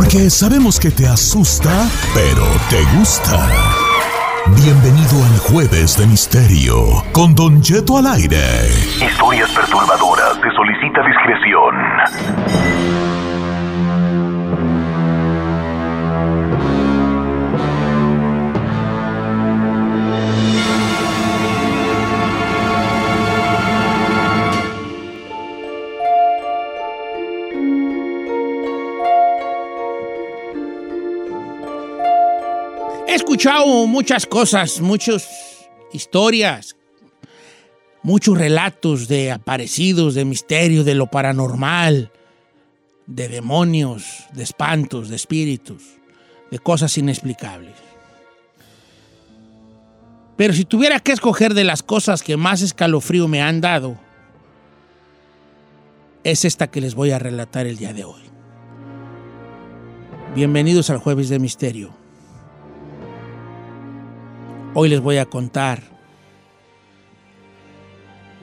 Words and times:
Porque 0.00 0.30
sabemos 0.30 0.80
que 0.80 0.90
te 0.90 1.06
asusta, 1.06 1.86
pero 2.14 2.46
te 2.70 2.82
gusta. 2.96 3.46
Bienvenido 4.46 5.22
al 5.26 5.38
Jueves 5.40 5.98
de 5.98 6.06
Misterio 6.06 7.04
con 7.12 7.34
Don 7.34 7.62
Jeto 7.62 7.98
al 7.98 8.06
aire. 8.06 8.40
Historias 8.98 9.50
perturbadoras. 9.50 10.38
Se 10.40 10.50
solicita 10.52 11.02
discreción. 11.06 12.99
Escuchado 33.40 33.86
muchas 33.86 34.26
cosas, 34.26 34.82
muchas 34.82 35.26
historias, 35.94 36.76
muchos 38.02 38.36
relatos 38.36 39.08
de 39.08 39.32
aparecidos, 39.32 40.14
de 40.14 40.26
misterios, 40.26 40.84
de 40.84 40.94
lo 40.94 41.06
paranormal, 41.06 42.12
de 43.06 43.28
demonios, 43.28 44.26
de 44.34 44.42
espantos, 44.42 45.08
de 45.08 45.16
espíritus, 45.16 45.82
de 46.50 46.58
cosas 46.58 46.98
inexplicables. 46.98 47.72
Pero 50.36 50.52
si 50.52 50.66
tuviera 50.66 51.00
que 51.00 51.12
escoger 51.12 51.54
de 51.54 51.64
las 51.64 51.82
cosas 51.82 52.22
que 52.22 52.36
más 52.36 52.60
escalofrío 52.60 53.26
me 53.26 53.40
han 53.40 53.62
dado, 53.62 53.98
es 56.24 56.44
esta 56.44 56.70
que 56.70 56.82
les 56.82 56.94
voy 56.94 57.12
a 57.12 57.18
relatar 57.18 57.66
el 57.66 57.78
día 57.78 57.94
de 57.94 58.04
hoy. 58.04 58.20
Bienvenidos 60.34 60.90
al 60.90 60.98
jueves 60.98 61.30
de 61.30 61.38
misterio. 61.38 61.99
Hoy 64.72 64.88
les 64.88 65.00
voy 65.00 65.16
a 65.16 65.26
contar 65.26 65.82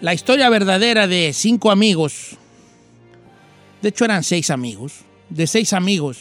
la 0.02 0.14
historia 0.14 0.50
verdadera 0.50 1.08
de 1.08 1.32
cinco 1.34 1.72
amigos. 1.72 2.36
De 3.82 3.90
hecho 3.90 4.04
eran 4.04 4.24
seis 4.24 4.50
amigos. 4.50 5.06
De 5.30 5.48
seis 5.48 5.74
amigos 5.74 6.20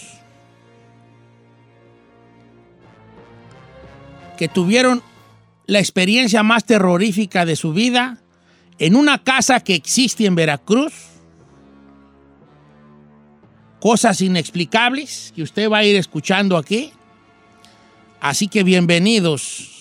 que 4.36 4.48
tuvieron 4.48 5.02
la 5.66 5.78
experiencia 5.78 6.42
más 6.42 6.64
terrorífica 6.64 7.46
de 7.46 7.56
su 7.56 7.72
vida 7.72 8.18
en 8.78 8.94
una 8.94 9.24
casa 9.24 9.60
que 9.60 9.74
existe 9.74 10.26
en 10.26 10.34
Veracruz. 10.34 10.92
Cosas 13.80 14.20
inexplicables 14.20 15.32
que 15.34 15.42
usted 15.42 15.70
va 15.70 15.78
a 15.78 15.84
ir 15.84 15.96
escuchando 15.96 16.56
aquí. 16.56 16.92
Así 18.20 18.46
que 18.48 18.62
bienvenidos 18.62 19.75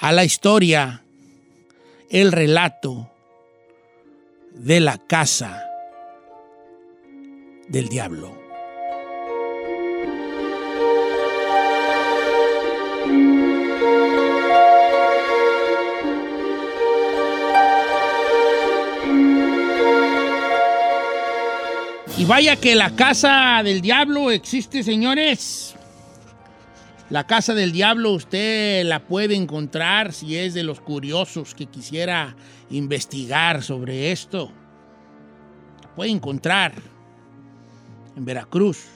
a 0.00 0.12
la 0.12 0.24
historia, 0.24 1.02
el 2.08 2.32
relato 2.32 3.10
de 4.54 4.80
la 4.80 4.96
casa 4.96 5.62
del 7.68 7.88
diablo. 7.88 8.34
Y 22.16 22.24
vaya 22.24 22.56
que 22.56 22.74
la 22.74 22.96
casa 22.96 23.60
del 23.62 23.82
diablo 23.82 24.30
existe, 24.30 24.82
señores. 24.82 25.74
La 27.10 27.26
Casa 27.26 27.54
del 27.54 27.72
Diablo 27.72 28.12
usted 28.12 28.84
la 28.84 29.04
puede 29.04 29.34
encontrar 29.34 30.12
si 30.12 30.36
es 30.36 30.54
de 30.54 30.62
los 30.62 30.80
curiosos 30.80 31.56
que 31.56 31.66
quisiera 31.66 32.36
investigar 32.70 33.64
sobre 33.64 34.12
esto. 34.12 34.52
Puede 35.96 36.12
encontrar 36.12 36.72
en 38.16 38.24
Veracruz. 38.24 38.86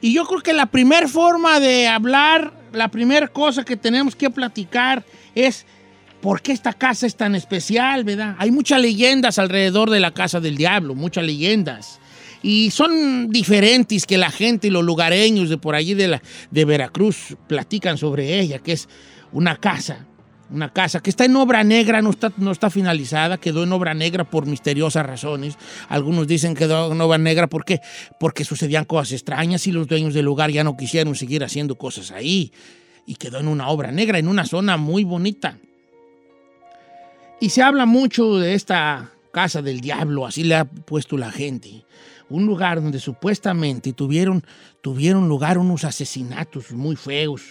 Y 0.00 0.14
yo 0.14 0.24
creo 0.24 0.40
que 0.40 0.54
la 0.54 0.64
primera 0.64 1.08
forma 1.08 1.60
de 1.60 1.88
hablar, 1.88 2.54
la 2.72 2.88
primera 2.88 3.28
cosa 3.28 3.62
que 3.62 3.76
tenemos 3.76 4.16
que 4.16 4.30
platicar 4.30 5.04
es 5.34 5.66
por 6.22 6.40
qué 6.40 6.52
esta 6.52 6.72
casa 6.72 7.06
es 7.06 7.16
tan 7.16 7.34
especial, 7.34 8.02
¿verdad? 8.02 8.34
Hay 8.38 8.50
muchas 8.50 8.80
leyendas 8.80 9.38
alrededor 9.38 9.90
de 9.90 10.00
la 10.00 10.14
Casa 10.14 10.40
del 10.40 10.56
Diablo, 10.56 10.94
muchas 10.94 11.24
leyendas 11.24 12.00
y 12.44 12.70
son 12.70 13.30
diferentes 13.30 14.04
que 14.04 14.18
la 14.18 14.30
gente 14.30 14.66
y 14.66 14.70
los 14.70 14.84
lugareños 14.84 15.48
de 15.48 15.56
por 15.56 15.74
allí 15.74 15.94
de, 15.94 16.20
de 16.50 16.64
Veracruz 16.66 17.36
platican 17.46 17.96
sobre 17.96 18.38
ella, 18.38 18.58
que 18.58 18.72
es 18.72 18.86
una 19.32 19.56
casa, 19.56 20.06
una 20.50 20.70
casa 20.70 21.00
que 21.00 21.08
está 21.08 21.24
en 21.24 21.34
obra 21.36 21.64
negra, 21.64 22.02
no 22.02 22.10
está, 22.10 22.34
no 22.36 22.50
está 22.52 22.68
finalizada, 22.68 23.38
quedó 23.38 23.62
en 23.62 23.72
obra 23.72 23.94
negra 23.94 24.24
por 24.24 24.44
misteriosas 24.44 25.06
razones. 25.06 25.56
Algunos 25.88 26.26
dicen 26.26 26.52
que 26.52 26.64
quedó 26.64 26.92
en 26.92 27.00
obra 27.00 27.16
negra 27.16 27.46
porque, 27.46 27.80
porque 28.20 28.44
sucedían 28.44 28.84
cosas 28.84 29.12
extrañas 29.12 29.66
y 29.66 29.72
los 29.72 29.88
dueños 29.88 30.12
del 30.12 30.26
lugar 30.26 30.50
ya 30.50 30.64
no 30.64 30.76
quisieron 30.76 31.14
seguir 31.14 31.44
haciendo 31.44 31.76
cosas 31.76 32.10
ahí. 32.10 32.52
Y 33.06 33.14
quedó 33.14 33.38
en 33.38 33.48
una 33.48 33.68
obra 33.68 33.90
negra, 33.90 34.18
en 34.18 34.28
una 34.28 34.44
zona 34.44 34.76
muy 34.76 35.02
bonita. 35.04 35.56
Y 37.40 37.48
se 37.48 37.62
habla 37.62 37.86
mucho 37.86 38.36
de 38.36 38.52
esta 38.52 39.12
casa 39.32 39.62
del 39.62 39.80
diablo, 39.80 40.26
así 40.26 40.44
le 40.44 40.56
ha 40.56 40.66
puesto 40.66 41.16
la 41.16 41.32
gente 41.32 41.84
un 42.34 42.46
lugar 42.46 42.82
donde 42.82 42.98
supuestamente 42.98 43.92
tuvieron, 43.92 44.44
tuvieron 44.82 45.28
lugar 45.28 45.56
unos 45.56 45.84
asesinatos 45.84 46.72
muy 46.72 46.96
feos. 46.96 47.42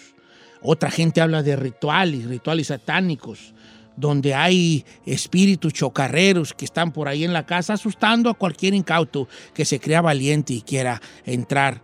Otra 0.61 0.91
gente 0.91 1.21
habla 1.21 1.41
de 1.41 1.55
rituales, 1.55 2.25
rituales 2.25 2.67
satánicos, 2.67 3.53
donde 3.95 4.33
hay 4.33 4.85
espíritus 5.05 5.71
chocarreros 5.71 6.53
que 6.53 6.65
están 6.65 6.91
por 6.91 7.07
ahí 7.07 7.23
en 7.23 7.31
la 7.31 7.45
casa 7.45 7.73
asustando 7.73 8.29
a 8.29 8.33
cualquier 8.33 8.73
incauto 8.73 9.29
que 9.53 9.63
se 9.63 9.79
crea 9.79 10.01
valiente 10.01 10.51
y 10.53 10.61
quiera 10.61 11.01
entrar 11.25 11.81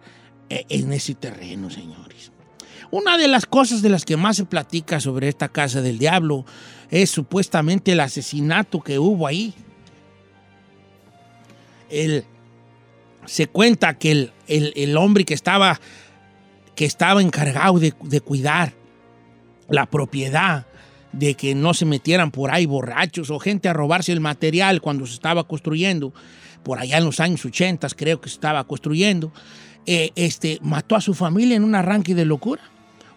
eh, 0.49 0.65
en 0.67 0.91
ese 0.91 1.15
terreno, 1.15 1.69
señores. 1.69 2.33
Una 2.91 3.17
de 3.17 3.29
las 3.29 3.45
cosas 3.45 3.81
de 3.81 3.89
las 3.89 4.03
que 4.03 4.17
más 4.17 4.35
se 4.35 4.45
platica 4.45 4.99
sobre 4.99 5.29
esta 5.29 5.47
casa 5.47 5.81
del 5.81 5.99
diablo 5.99 6.43
es 6.89 7.09
supuestamente 7.11 7.93
el 7.93 8.01
asesinato 8.01 8.81
que 8.81 8.99
hubo 8.99 9.25
ahí. 9.25 9.53
El, 11.89 12.25
se 13.29 13.45
cuenta 13.45 13.99
que 13.99 14.31
el, 14.47 14.97
hombre 14.97 15.23
que 15.23 15.35
estaba, 15.35 15.79
que 16.75 16.85
estaba 16.85 17.21
encargado 17.21 17.77
de, 17.77 17.93
de, 18.01 18.21
cuidar 18.21 18.73
la 19.69 19.85
propiedad, 19.85 20.65
de 21.11 21.35
que 21.35 21.53
no 21.53 21.75
se 21.75 21.85
metieran 21.85 22.31
por 22.31 22.49
ahí 22.49 22.65
borrachos 22.65 23.29
o 23.29 23.37
gente 23.37 23.69
a 23.69 23.73
robarse 23.73 24.11
el 24.11 24.19
material 24.19 24.81
cuando 24.81 25.05
se 25.05 25.13
estaba 25.13 25.47
construyendo, 25.47 26.11
por 26.63 26.79
allá 26.79 26.97
en 26.97 27.05
los 27.05 27.19
años 27.19 27.45
80 27.45 27.87
creo 27.89 28.19
que 28.19 28.29
se 28.29 28.35
estaba 28.35 28.63
construyendo, 28.63 29.31
eh, 29.85 30.09
este, 30.15 30.57
mató 30.63 30.95
a 30.95 31.01
su 31.01 31.13
familia 31.13 31.55
en 31.55 31.63
un 31.63 31.75
arranque 31.75 32.15
de 32.15 32.25
locura 32.25 32.63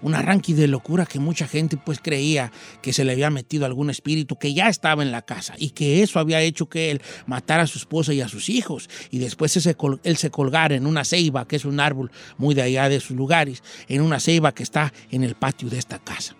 un 0.02 0.14
arranque 0.14 0.54
de 0.54 0.66
locura 0.66 1.06
que 1.06 1.18
mucha 1.18 1.46
gente 1.46 1.76
pues 1.76 2.00
creía 2.00 2.52
que 2.82 2.92
se 2.92 3.04
le 3.04 3.12
había 3.12 3.30
metido 3.30 3.64
algún 3.64 3.90
espíritu 3.90 4.36
que 4.36 4.52
ya 4.52 4.68
estaba 4.68 5.02
en 5.02 5.12
la 5.12 5.22
casa 5.22 5.54
y 5.56 5.70
que 5.70 6.02
eso 6.02 6.18
había 6.18 6.40
hecho 6.40 6.68
que 6.68 6.90
él 6.90 7.00
matara 7.26 7.62
a 7.62 7.66
su 7.66 7.78
esposa 7.78 8.12
y 8.12 8.20
a 8.20 8.28
sus 8.28 8.48
hijos 8.48 8.90
y 9.10 9.18
después 9.18 9.56
él 9.56 10.16
se 10.16 10.30
colgara 10.30 10.74
en 10.74 10.86
una 10.86 11.04
ceiba, 11.04 11.46
que 11.46 11.56
es 11.56 11.64
un 11.64 11.80
árbol 11.80 12.10
muy 12.36 12.54
de 12.54 12.62
allá 12.62 12.88
de 12.88 13.00
sus 13.00 13.16
lugares, 13.16 13.62
en 13.88 14.02
una 14.02 14.20
ceiba 14.20 14.52
que 14.52 14.62
está 14.62 14.92
en 15.10 15.24
el 15.24 15.34
patio 15.34 15.70
de 15.70 15.78
esta 15.78 15.98
casa. 15.98 16.36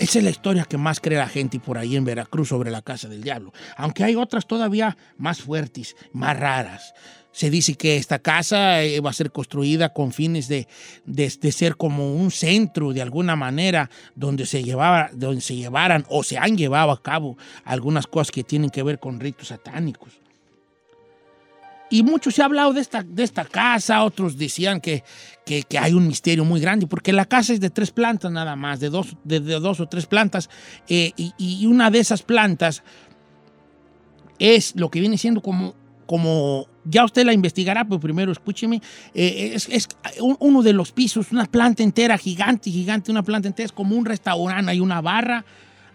Esa 0.00 0.18
es 0.18 0.24
la 0.24 0.30
historia 0.30 0.64
que 0.64 0.78
más 0.78 0.98
cree 0.98 1.18
la 1.18 1.28
gente 1.28 1.60
por 1.60 1.76
ahí 1.76 1.94
en 1.94 2.06
Veracruz 2.06 2.48
sobre 2.48 2.70
la 2.70 2.80
casa 2.80 3.06
del 3.06 3.22
diablo, 3.22 3.52
aunque 3.76 4.02
hay 4.02 4.16
otras 4.16 4.46
todavía 4.46 4.96
más 5.18 5.42
fuertes, 5.42 5.94
más 6.14 6.40
raras. 6.40 6.94
Se 7.32 7.50
dice 7.50 7.74
que 7.74 7.98
esta 7.98 8.18
casa 8.18 8.82
eh, 8.82 9.00
va 9.00 9.10
a 9.10 9.12
ser 9.12 9.30
construida 9.30 9.92
con 9.92 10.14
fines 10.14 10.48
de, 10.48 10.66
de, 11.04 11.52
ser 11.52 11.76
como 11.76 12.14
un 12.14 12.30
centro 12.30 12.94
de 12.94 13.02
alguna 13.02 13.36
manera 13.36 13.90
donde 14.14 14.46
se, 14.46 14.64
llevaba, 14.64 15.10
donde 15.12 15.42
se 15.42 15.54
llevaran 15.54 16.06
o 16.08 16.24
se 16.24 16.38
han 16.38 16.56
llevado 16.56 16.92
a 16.92 17.02
cabo 17.02 17.36
algunas 17.64 18.06
cosas 18.06 18.30
que 18.30 18.42
tienen 18.42 18.70
que 18.70 18.82
ver 18.82 18.98
con 19.00 19.20
ritos 19.20 19.48
satánicos. 19.48 20.18
Y 21.90 22.04
mucho 22.04 22.30
se 22.30 22.40
ha 22.40 22.44
hablado 22.44 22.72
de 22.72 22.80
esta, 22.80 23.02
de 23.02 23.24
esta 23.24 23.44
casa, 23.44 24.04
otros 24.04 24.38
decían 24.38 24.80
que, 24.80 25.02
que, 25.44 25.64
hay 25.78 25.92
un 25.92 26.06
misterio 26.06 26.44
muy 26.44 26.60
grande, 26.60 26.86
porque 26.86 27.12
la 27.12 27.24
casa 27.24 27.52
es 27.52 27.60
de 27.60 27.70
tres 27.70 27.90
plantas 27.90 28.30
nada 28.30 28.54
más, 28.54 28.78
de 28.78 28.88
dos, 28.90 29.16
de, 29.24 29.40
dos 29.40 29.80
o 29.80 29.88
tres 29.88 30.06
plantas, 30.06 30.48
eh, 30.88 31.12
y, 31.16 31.66
una 31.66 31.90
de 31.90 31.98
esas 31.98 32.22
plantas 32.22 32.84
es 34.38 34.74
lo 34.76 34.90
que 34.90 35.00
viene 35.00 35.18
siendo 35.18 35.42
como 35.42 35.74
como 36.06 36.66
ya 36.84 37.04
usted 37.04 37.24
la 37.24 37.32
investigará, 37.32 37.84
pero 37.84 38.00
primero 38.00 38.32
escúcheme, 38.32 38.82
eh, 39.14 39.52
es, 39.54 39.86
uno 40.18 40.60
de 40.60 40.72
los 40.72 40.90
pisos, 40.90 41.30
una 41.30 41.44
planta 41.44 41.84
entera 41.84 42.18
gigante, 42.18 42.68
gigante, 42.68 43.12
una 43.12 43.22
planta 43.22 43.46
entera, 43.46 43.66
es 43.66 43.72
como 43.72 43.94
un 43.94 44.04
restaurante, 44.04 44.72
hay 44.72 44.80
una 44.80 45.00
barra, 45.00 45.44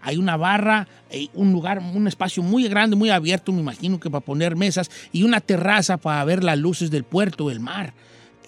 hay 0.06 0.18
una 0.18 0.36
barra, 0.36 0.86
hay 1.10 1.30
un 1.34 1.50
lugar, 1.50 1.80
un 1.80 2.06
espacio 2.06 2.40
muy 2.40 2.68
grande, 2.68 2.94
muy 2.94 3.10
abierto, 3.10 3.50
me 3.50 3.60
imagino 3.60 3.98
que 3.98 4.08
para 4.08 4.24
poner 4.24 4.54
mesas, 4.54 4.88
y 5.10 5.24
una 5.24 5.40
terraza 5.40 5.96
para 5.96 6.24
ver 6.24 6.44
las 6.44 6.56
luces 6.56 6.92
del 6.92 7.02
puerto, 7.02 7.50
el 7.50 7.58
mar. 7.58 7.92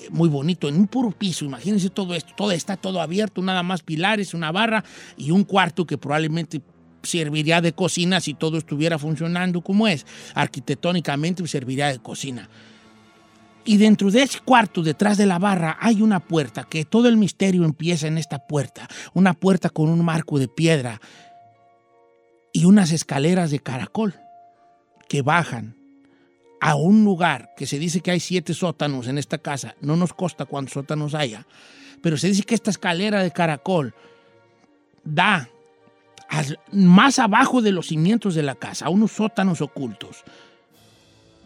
Eh, 0.01 0.07
Muy 0.11 0.29
bonito, 0.29 0.69
en 0.69 0.77
un 0.77 0.87
puro 0.87 1.11
piso, 1.11 1.45
imagínense 1.45 1.91
todo 1.91 2.15
esto, 2.15 2.33
todo 2.37 2.53
está 2.53 2.77
todo 2.77 3.01
abierto, 3.01 3.43
nada 3.43 3.65
más 3.65 3.83
pilares, 3.83 4.35
una 4.35 4.53
barra 4.53 4.85
y 5.17 5.33
un 5.33 5.43
cuarto 5.43 5.85
que 5.85 5.99
probablemente 5.99 6.63
serviría 7.03 7.61
de 7.61 7.73
cocina 7.73 8.21
si 8.21 8.35
todo 8.35 8.57
estuviera 8.57 8.97
funcionando 8.97 9.61
como 9.61 9.89
es. 9.89 10.07
Arquitectónicamente 10.35 11.45
serviría 11.49 11.89
de 11.89 11.99
cocina. 11.99 12.49
Y 13.65 13.79
dentro 13.79 14.13
de 14.13 14.23
ese 14.23 14.39
cuarto, 14.41 14.83
detrás 14.83 15.19
de 15.19 15.27
la 15.27 15.39
barra, 15.39 15.77
hay 15.81 16.03
una 16.03 16.21
puerta, 16.21 16.65
que 16.65 16.85
todo 16.85 17.09
el 17.09 17.17
misterio 17.17 17.65
empieza 17.65 18.07
en 18.07 18.17
esta 18.17 18.39
puerta. 18.47 18.89
Una 19.13 19.35
puerta 19.35 19.69
con 19.69 19.91
un 19.91 20.05
marco 20.05 20.39
de 20.39 20.49
piedra 20.49 21.01
y 22.53 22.65
unas 22.65 22.93
escaleras 22.93 23.51
de 23.51 23.61
caracol 23.61 24.15
que 25.09 25.23
bajan 25.23 25.77
a 26.61 26.75
un 26.75 27.05
lugar 27.05 27.51
que 27.57 27.67
se 27.67 27.79
dice 27.79 28.01
que 28.01 28.11
hay 28.11 28.21
siete 28.21 28.55
sótanos 28.55 29.07
en 29.09 29.19
esta 29.19 29.39
casa. 29.39 29.77
No 29.81 29.97
nos 29.97 30.13
consta 30.13 30.45
cuántos 30.45 30.75
sótanos 30.75 31.15
haya, 31.15 31.47
pero 32.03 32.17
se 32.17 32.29
dice 32.29 32.43
que 32.43 32.55
esta 32.55 32.71
escalera 32.71 33.23
de 33.23 33.31
caracol 33.31 33.95
da 35.05 35.49
más 36.73 37.19
abajo 37.19 37.63
de 37.63 37.73
los 37.73 37.87
cimientos 37.87 38.35
de 38.35 38.43
la 38.43 38.55
casa, 38.55 38.87
a 38.87 38.91
unos 38.91 39.13
sótanos 39.13 39.61
ocultos. 39.61 40.25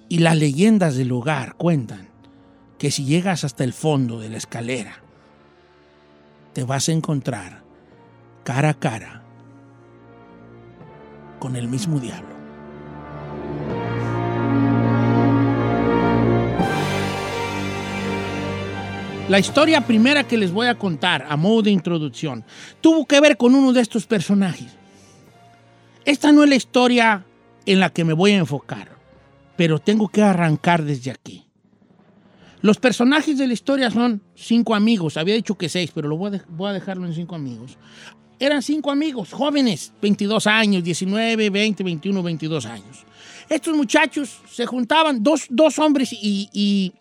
Y 0.09 0.19
las 0.19 0.37
leyendas 0.37 0.97
del 0.97 1.09
lugar 1.09 1.55
cuentan 1.57 2.09
que 2.79 2.91
si 2.91 3.05
llegas 3.05 3.45
hasta 3.45 3.65
el 3.65 3.73
fondo 3.73 4.19
de 4.19 4.29
la 4.29 4.39
escalera, 4.39 5.03
te 6.53 6.65
vas 6.65 6.89
a 6.89 6.93
encontrar 6.93 7.63
cara 8.45 8.71
a 8.71 8.75
cara 8.75 9.22
con 11.43 11.57
el 11.57 11.67
mismo 11.67 11.99
diablo. 11.99 12.37
La 19.29 19.41
historia 19.41 19.81
primera 19.81 20.23
que 20.23 20.39
les 20.39 20.53
voy 20.53 20.69
a 20.69 20.79
contar, 20.79 21.27
a 21.29 21.37
modo 21.37 21.63
de 21.63 21.73
introducción, 21.73 22.45
tuvo 22.81 23.07
que 23.07 23.21
ver 23.21 23.37
con 23.37 23.57
uno 23.57 23.73
de 23.73 23.81
estos 23.81 24.07
personajes. 24.07 24.69
Esta 26.05 26.31
no 26.31 26.45
es 26.45 26.49
la 26.49 26.55
historia 26.55 27.27
en 27.67 27.81
la 27.81 27.91
que 27.91 28.05
me 28.05 28.13
voy 28.13 28.31
a 28.31 28.39
enfocar, 28.39 28.97
pero 29.57 29.81
tengo 29.81 30.07
que 30.07 30.23
arrancar 30.23 30.85
desde 30.85 31.11
aquí. 31.11 31.49
Los 32.61 32.79
personajes 32.79 33.37
de 33.37 33.49
la 33.49 33.55
historia 33.55 33.91
son 33.91 34.23
cinco 34.37 34.77
amigos. 34.77 35.17
Había 35.17 35.35
dicho 35.35 35.57
que 35.57 35.69
seis, 35.69 35.91
pero 35.93 36.07
lo 36.07 36.17
voy 36.17 36.37
a, 36.37 36.45
voy 36.49 36.71
a 36.71 36.73
dejarlo 36.73 37.05
en 37.05 37.15
cinco 37.15 37.35
amigos. 37.35 37.77
Eran 38.43 38.61
cinco 38.61 38.91
amigos, 38.91 39.33
jóvenes, 39.33 39.93
22 40.03 40.49
años, 40.49 40.83
19, 40.83 41.49
20, 41.49 41.85
21, 41.85 42.23
22 42.25 42.67
años. 42.67 43.07
Estos 43.49 43.73
muchachos 43.77 44.41
se 44.51 44.67
juntaban, 44.67 45.23
dos, 45.23 45.47
dos 45.49 45.79
hombres 45.79 46.09
y, 46.13 46.93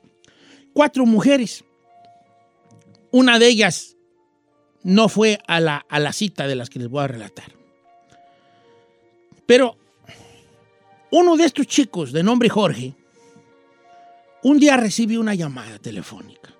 cuatro 0.71 1.03
mujeres. 1.07 1.65
Una 3.09 3.39
de 3.39 3.47
ellas 3.47 3.97
no 4.83 5.09
fue 5.09 5.39
a 5.47 5.59
la, 5.59 5.83
a 5.89 5.97
la 5.97 6.13
cita 6.13 6.45
de 6.45 6.55
las 6.55 6.69
que 6.69 6.77
les 6.77 6.89
voy 6.89 7.03
a 7.03 7.07
relatar. 7.07 7.51
Pero 9.47 9.77
uno 11.09 11.37
de 11.37 11.45
estos 11.45 11.65
chicos, 11.65 12.11
de 12.11 12.21
nombre 12.21 12.49
Jorge, 12.49 12.93
un 14.43 14.59
día 14.59 14.77
recibe 14.77 15.17
una 15.17 15.33
llamada 15.33 15.79
telefónica. 15.79 16.53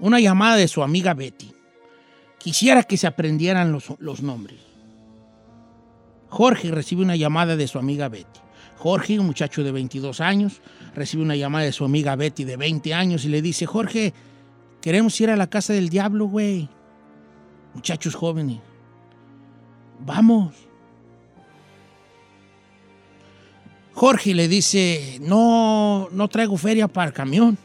Una 0.00 0.18
llamada 0.18 0.56
de 0.56 0.66
su 0.66 0.82
amiga 0.82 1.14
Betty. 1.14 1.61
Quisiera 2.42 2.82
que 2.82 2.96
se 2.96 3.06
aprendieran 3.06 3.70
los, 3.70 3.92
los 4.00 4.20
nombres. 4.20 4.58
Jorge 6.28 6.72
recibe 6.72 7.02
una 7.02 7.14
llamada 7.14 7.54
de 7.54 7.68
su 7.68 7.78
amiga 7.78 8.08
Betty. 8.08 8.40
Jorge, 8.78 9.20
un 9.20 9.26
muchacho 9.26 9.62
de 9.62 9.70
22 9.70 10.20
años, 10.20 10.60
recibe 10.92 11.22
una 11.22 11.36
llamada 11.36 11.66
de 11.66 11.72
su 11.72 11.84
amiga 11.84 12.16
Betty 12.16 12.42
de 12.42 12.56
20 12.56 12.94
años 12.94 13.24
y 13.24 13.28
le 13.28 13.42
dice, 13.42 13.64
Jorge, 13.64 14.12
queremos 14.80 15.20
ir 15.20 15.30
a 15.30 15.36
la 15.36 15.46
casa 15.46 15.72
del 15.72 15.88
diablo, 15.88 16.26
güey. 16.26 16.68
Muchachos 17.74 18.16
jóvenes. 18.16 18.58
Vamos. 20.00 20.52
Jorge 23.92 24.34
le 24.34 24.48
dice, 24.48 25.18
no, 25.20 26.08
no 26.10 26.26
traigo 26.26 26.56
feria 26.56 26.88
para 26.88 27.06
el 27.06 27.12
camión. 27.12 27.56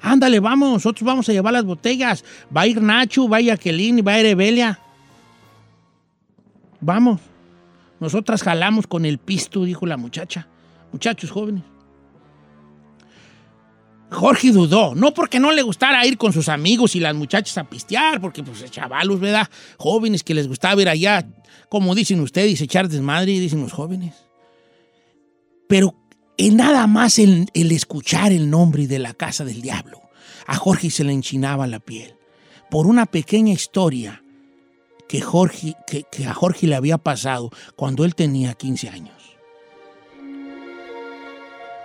Ándale, 0.00 0.40
vamos, 0.40 0.72
nosotros 0.72 1.04
vamos 1.04 1.28
a 1.28 1.32
llevar 1.32 1.52
las 1.52 1.64
botellas. 1.64 2.24
Va 2.54 2.62
a 2.62 2.66
ir 2.66 2.80
Nacho, 2.80 3.28
va 3.28 3.38
a 3.38 3.40
ir 3.40 3.52
Aquelín 3.52 4.02
va 4.06 4.12
a 4.12 4.20
ir 4.20 4.26
Evelia. 4.26 4.78
Vamos. 6.80 7.20
Nosotras 8.00 8.42
jalamos 8.42 8.86
con 8.86 9.04
el 9.04 9.18
pisto, 9.18 9.64
dijo 9.64 9.86
la 9.86 9.96
muchacha. 9.96 10.46
Muchachos 10.92 11.30
jóvenes. 11.30 11.64
Jorge 14.10 14.52
dudó, 14.52 14.94
no 14.94 15.12
porque 15.12 15.38
no 15.38 15.52
le 15.52 15.60
gustara 15.60 16.06
ir 16.06 16.16
con 16.16 16.32
sus 16.32 16.48
amigos 16.48 16.96
y 16.96 17.00
las 17.00 17.14
muchachas 17.14 17.58
a 17.58 17.64
pistear, 17.64 18.20
porque 18.20 18.42
pues 18.42 18.70
chavalos, 18.70 19.20
¿verdad? 19.20 19.48
Jóvenes 19.76 20.24
que 20.24 20.32
les 20.32 20.48
gustaba 20.48 20.80
ir 20.80 20.88
allá, 20.88 21.26
como 21.68 21.94
dicen 21.94 22.20
ustedes, 22.20 22.60
echar 22.62 22.88
desmadre, 22.88 23.32
dicen 23.32 23.60
los 23.60 23.72
jóvenes. 23.72 24.14
Pero 25.68 25.94
en 26.38 26.56
nada 26.56 26.86
más 26.86 27.18
el, 27.18 27.50
escuchar 27.52 28.32
el 28.32 28.48
nombre 28.48 28.86
de 28.86 28.98
la 28.98 29.12
casa 29.12 29.44
del 29.44 29.60
diablo, 29.60 30.00
a 30.46 30.56
Jorge 30.56 30.90
se 30.90 31.04
le 31.04 31.12
enchinaba 31.12 31.66
la 31.66 31.80
piel. 31.80 32.14
Por 32.70 32.86
una 32.86 33.06
pequeña 33.06 33.52
historia 33.52 34.22
que, 35.08 35.20
Jorge, 35.20 35.74
que 35.86 36.26
a 36.26 36.34
Jorge 36.34 36.66
le 36.66 36.76
había 36.76 36.98
pasado 36.98 37.50
cuando 37.76 38.04
él 38.04 38.14
tenía 38.14 38.54
15 38.54 38.88
años. 38.88 39.18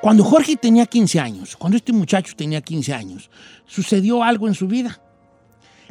Cuando 0.03 0.25
Jorge 0.25 0.57
tenía 0.57 0.85
15 0.85 1.19
años, 1.21 1.55
cuando 1.55 1.77
este 1.77 1.93
muchacho 1.93 2.35
tenía 2.35 2.61
15 2.61 2.93
años, 2.93 3.29
sucedió 3.65 4.21
algo 4.21 4.49
en 4.49 4.53
su 4.53 4.67
vida. 4.67 5.01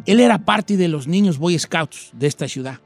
Él 0.05 0.21
era 0.21 0.45
parte 0.45 0.77
de 0.77 0.87
los 0.87 1.07
niños 1.07 1.39
Boy 1.39 1.59
Scouts 1.59 2.11
de 2.13 2.27
esta 2.27 2.47
ciudad. 2.47 2.79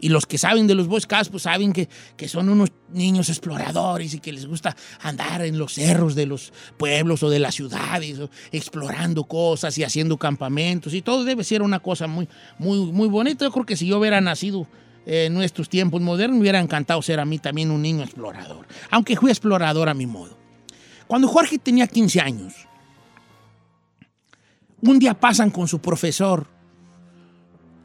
Y 0.00 0.10
los 0.10 0.26
que 0.26 0.38
saben 0.38 0.66
de 0.66 0.74
los 0.74 0.86
Boy 0.86 1.00
Scouts, 1.00 1.28
pues 1.28 1.42
saben 1.42 1.72
que, 1.72 1.88
que 2.16 2.28
son 2.28 2.48
unos 2.48 2.70
niños 2.92 3.28
exploradores 3.28 4.14
y 4.14 4.20
que 4.20 4.32
les 4.32 4.46
gusta 4.46 4.76
andar 5.00 5.42
en 5.42 5.58
los 5.58 5.74
cerros 5.74 6.14
de 6.14 6.26
los 6.26 6.52
pueblos 6.76 7.22
o 7.22 7.30
de 7.30 7.38
las 7.38 7.54
ciudades, 7.54 8.18
o 8.18 8.30
explorando 8.52 9.24
cosas 9.24 9.76
y 9.78 9.84
haciendo 9.84 10.16
campamentos. 10.16 10.94
Y 10.94 11.02
todo 11.02 11.24
debe 11.24 11.44
ser 11.44 11.62
una 11.62 11.80
cosa 11.80 12.06
muy, 12.06 12.28
muy, 12.58 12.92
muy 12.92 13.08
bonita. 13.08 13.44
Yo 13.44 13.52
creo 13.52 13.66
que 13.66 13.76
si 13.76 13.86
yo 13.86 13.98
hubiera 13.98 14.20
nacido 14.20 14.66
en 15.06 15.34
nuestros 15.34 15.68
tiempos 15.68 16.00
modernos, 16.00 16.36
me 16.36 16.42
hubiera 16.42 16.60
encantado 16.60 17.00
ser 17.02 17.18
a 17.18 17.24
mí 17.24 17.38
también 17.38 17.70
un 17.70 17.82
niño 17.82 18.04
explorador. 18.04 18.66
Aunque 18.90 19.16
fui 19.16 19.30
explorador 19.30 19.88
a 19.88 19.94
mi 19.94 20.06
modo. 20.06 20.36
Cuando 21.06 21.26
Jorge 21.26 21.58
tenía 21.58 21.86
15 21.86 22.20
años, 22.20 22.54
un 24.82 24.98
día 24.98 25.14
pasan 25.14 25.50
con 25.50 25.66
su 25.66 25.80
profesor 25.80 26.57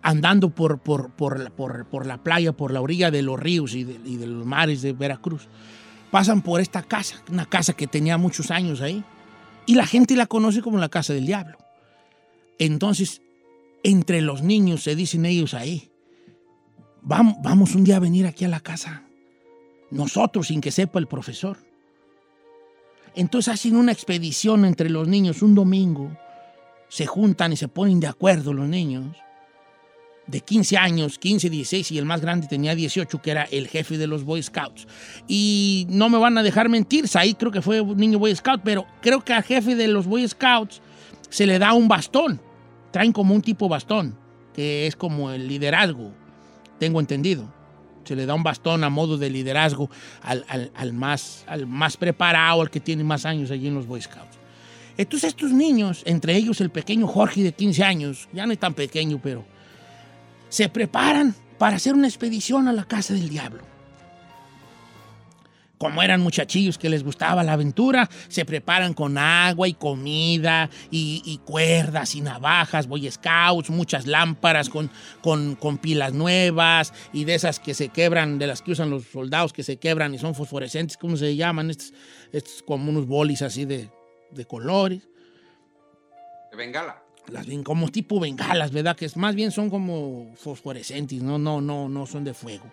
andando 0.04 0.50
por, 0.50 0.80
por, 0.80 1.12
por, 1.12 1.52
por, 1.54 1.86
por 1.86 2.06
la 2.06 2.22
playa, 2.22 2.52
por 2.52 2.72
la 2.72 2.82
orilla 2.82 3.10
de 3.10 3.22
los 3.22 3.40
ríos 3.40 3.74
y 3.74 3.86
de, 3.86 4.00
y 4.06 4.18
de 4.18 4.28
los 4.28 4.46
mares 4.46 4.82
de 4.82 4.92
Veracruz. 4.92 5.48
Pasan 6.12 6.42
por 6.42 6.60
esta 6.62 6.84
casa, 6.84 7.24
una 7.32 7.46
casa 7.46 7.74
que 7.74 7.88
tenía 7.88 8.18
muchos 8.18 8.52
años 8.52 8.82
ahí, 8.82 9.04
y 9.66 9.76
la 9.76 9.88
gente 9.88 10.16
la 10.16 10.28
conoce 10.28 10.62
como 10.62 10.78
la 10.78 10.90
casa 10.90 11.14
del 11.14 11.26
diablo. 11.26 11.58
Entonces, 12.60 13.22
entre 13.82 14.22
los 14.22 14.44
niños 14.44 14.84
se 14.84 14.96
dicen 14.96 15.26
ellos 15.26 15.54
ahí, 15.54 15.90
vamos, 17.02 17.38
vamos 17.42 17.74
un 17.74 17.86
día 17.86 17.96
a 17.96 18.02
venir 18.02 18.28
aquí 18.28 18.44
a 18.44 18.50
la 18.50 18.60
casa, 18.60 19.04
nosotros 19.90 20.48
sin 20.48 20.60
que 20.60 20.72
sepa 20.72 21.00
el 21.00 21.08
profesor. 21.08 21.58
Entonces 23.16 23.54
hacen 23.54 23.78
una 23.78 23.92
expedición 23.92 24.66
entre 24.66 24.90
los 24.90 25.08
niños 25.08 25.42
un 25.42 25.56
domingo, 25.56 26.12
se 26.90 27.06
juntan 27.06 27.54
y 27.54 27.58
se 27.58 27.70
ponen 27.70 28.00
de 28.00 28.08
acuerdo 28.08 28.54
los 28.54 28.68
niños 28.68 29.23
de 30.28 30.40
15 30.40 30.78
años, 30.78 31.20
15, 31.20 31.50
16 31.50 31.92
y 31.92 31.98
el 31.98 32.06
más 32.06 32.22
grande 32.22 32.48
tenía 32.48 32.76
18, 32.76 33.22
que 33.22 33.32
era 33.32 33.44
el 33.52 33.68
jefe 33.68 33.98
de 33.98 34.08
los 34.08 34.24
Boy 34.24 34.42
Scouts. 34.42 34.88
Y 35.28 35.86
no 35.90 36.08
me 36.10 36.18
van 36.18 36.38
a 36.38 36.44
dejar 36.44 36.70
mentir, 36.70 37.06
ahí 37.16 37.34
creo 37.34 37.52
que 37.52 37.62
fue 37.62 37.82
un 37.82 37.98
niño 37.98 38.20
Boy 38.20 38.36
Scout, 38.36 38.62
pero 38.64 38.86
creo 39.02 39.24
que 39.24 39.34
al 39.34 39.44
jefe 39.44 39.76
de 39.76 39.88
los 39.88 40.06
Boy 40.08 40.28
Scouts 40.28 40.82
se 41.30 41.46
le 41.46 41.60
da 41.60 41.74
un 41.74 41.88
bastón. 41.88 42.40
Traen 42.92 43.12
como 43.12 43.34
un 43.36 43.42
tipo 43.42 43.68
bastón, 43.68 44.18
que 44.54 44.88
es 44.88 44.96
como 44.96 45.32
el 45.32 45.48
liderazgo, 45.48 46.12
tengo 46.80 47.00
entendido. 47.00 47.52
Se 48.06 48.16
le 48.16 48.26
da 48.26 48.34
un 48.34 48.44
bastón 48.44 48.84
a 48.84 48.90
modo 48.90 49.18
de 49.18 49.30
liderazgo 49.30 49.90
al, 50.22 50.46
al- 50.48 50.72
al 50.76 50.94
más, 50.94 51.44
al 51.48 51.68
más 51.68 51.98
preparado, 51.98 52.62
al 52.62 52.70
que 52.70 52.80
tiene 52.80 53.04
más 53.04 53.26
años 53.26 53.50
allí 53.52 53.68
en 53.68 53.76
los 53.76 53.88
Boy 53.88 54.02
Scouts. 54.02 54.38
Entonces 54.96 55.30
estos 55.30 55.52
niños, 55.52 56.04
entre 56.06 56.36
ellos 56.38 56.62
el 56.62 56.70
pequeño 56.70 57.08
Jorge 57.08 57.42
de 57.44 57.52
15 57.54 57.84
años, 57.84 58.30
ya 58.32 58.46
no 58.46 58.52
es 58.54 58.60
tan 58.60 58.74
pequeño, 58.74 59.20
pero 59.24 59.44
se 60.54 60.70
preparan 60.70 61.34
para 61.58 61.78
hacer 61.78 61.96
una 61.96 62.08
expedición 62.08 62.68
a 62.68 62.74
la 62.74 62.84
casa 62.84 63.16
del 63.16 63.28
diablo. 63.28 63.64
como 65.80 66.02
eran 66.02 66.22
muchachillos 66.22 66.78
que 66.78 66.90
les 66.90 67.04
gustaba 67.04 67.44
la 67.44 67.54
aventura, 67.54 68.08
se 68.30 68.46
preparan 68.46 68.94
con 68.94 69.18
agua 69.18 69.68
y 69.68 69.74
comida 69.74 70.70
y, 70.92 71.42
cuerdas 71.44 72.16
y 72.16 72.22
navajas, 72.22 72.88
boy 72.88 73.12
scouts, 73.12 73.70
muchas 73.70 74.06
lámparas 74.06 74.70
con, 74.70 74.90
con, 75.22 75.78
pilas 75.80 76.14
nuevas 76.14 76.94
y 77.12 77.26
de 77.26 77.34
esas 77.36 77.60
que 77.60 77.74
se 77.74 77.90
quebran, 77.90 78.38
de 78.40 78.48
las 78.48 78.62
que 78.62 78.72
usan 78.72 78.92
los 78.92 79.06
soldados 79.06 79.52
que 79.52 79.64
se 79.64 79.78
quebran 79.78 80.14
y 80.14 80.20
son 80.20 80.36
fosforescentes, 80.36 80.96
¿cómo 80.96 81.18
se 81.18 81.36
llaman? 81.36 81.72
Estos, 81.72 81.94
estos 82.32 82.64
como 82.64 82.92
unos 82.92 83.08
bolis 83.08 83.42
así 83.42 83.66
de, 83.66 83.90
de 84.32 84.46
colores. 84.46 85.10
De 86.52 86.56
bengala. 86.58 87.03
Las, 87.32 87.48
como 87.64 87.90
tipo 87.90 88.20
bengalas, 88.20 88.72
¿verdad? 88.72 88.96
Que 88.96 89.10
más 89.16 89.34
bien 89.34 89.52
son 89.52 89.70
como 89.70 90.34
fosforescentes, 90.36 91.24
no, 91.24 91.38
no, 91.38 91.62
no, 91.62 91.88
no 91.88 92.06
son 92.06 92.24
de 92.24 92.34
fuego 92.34 92.66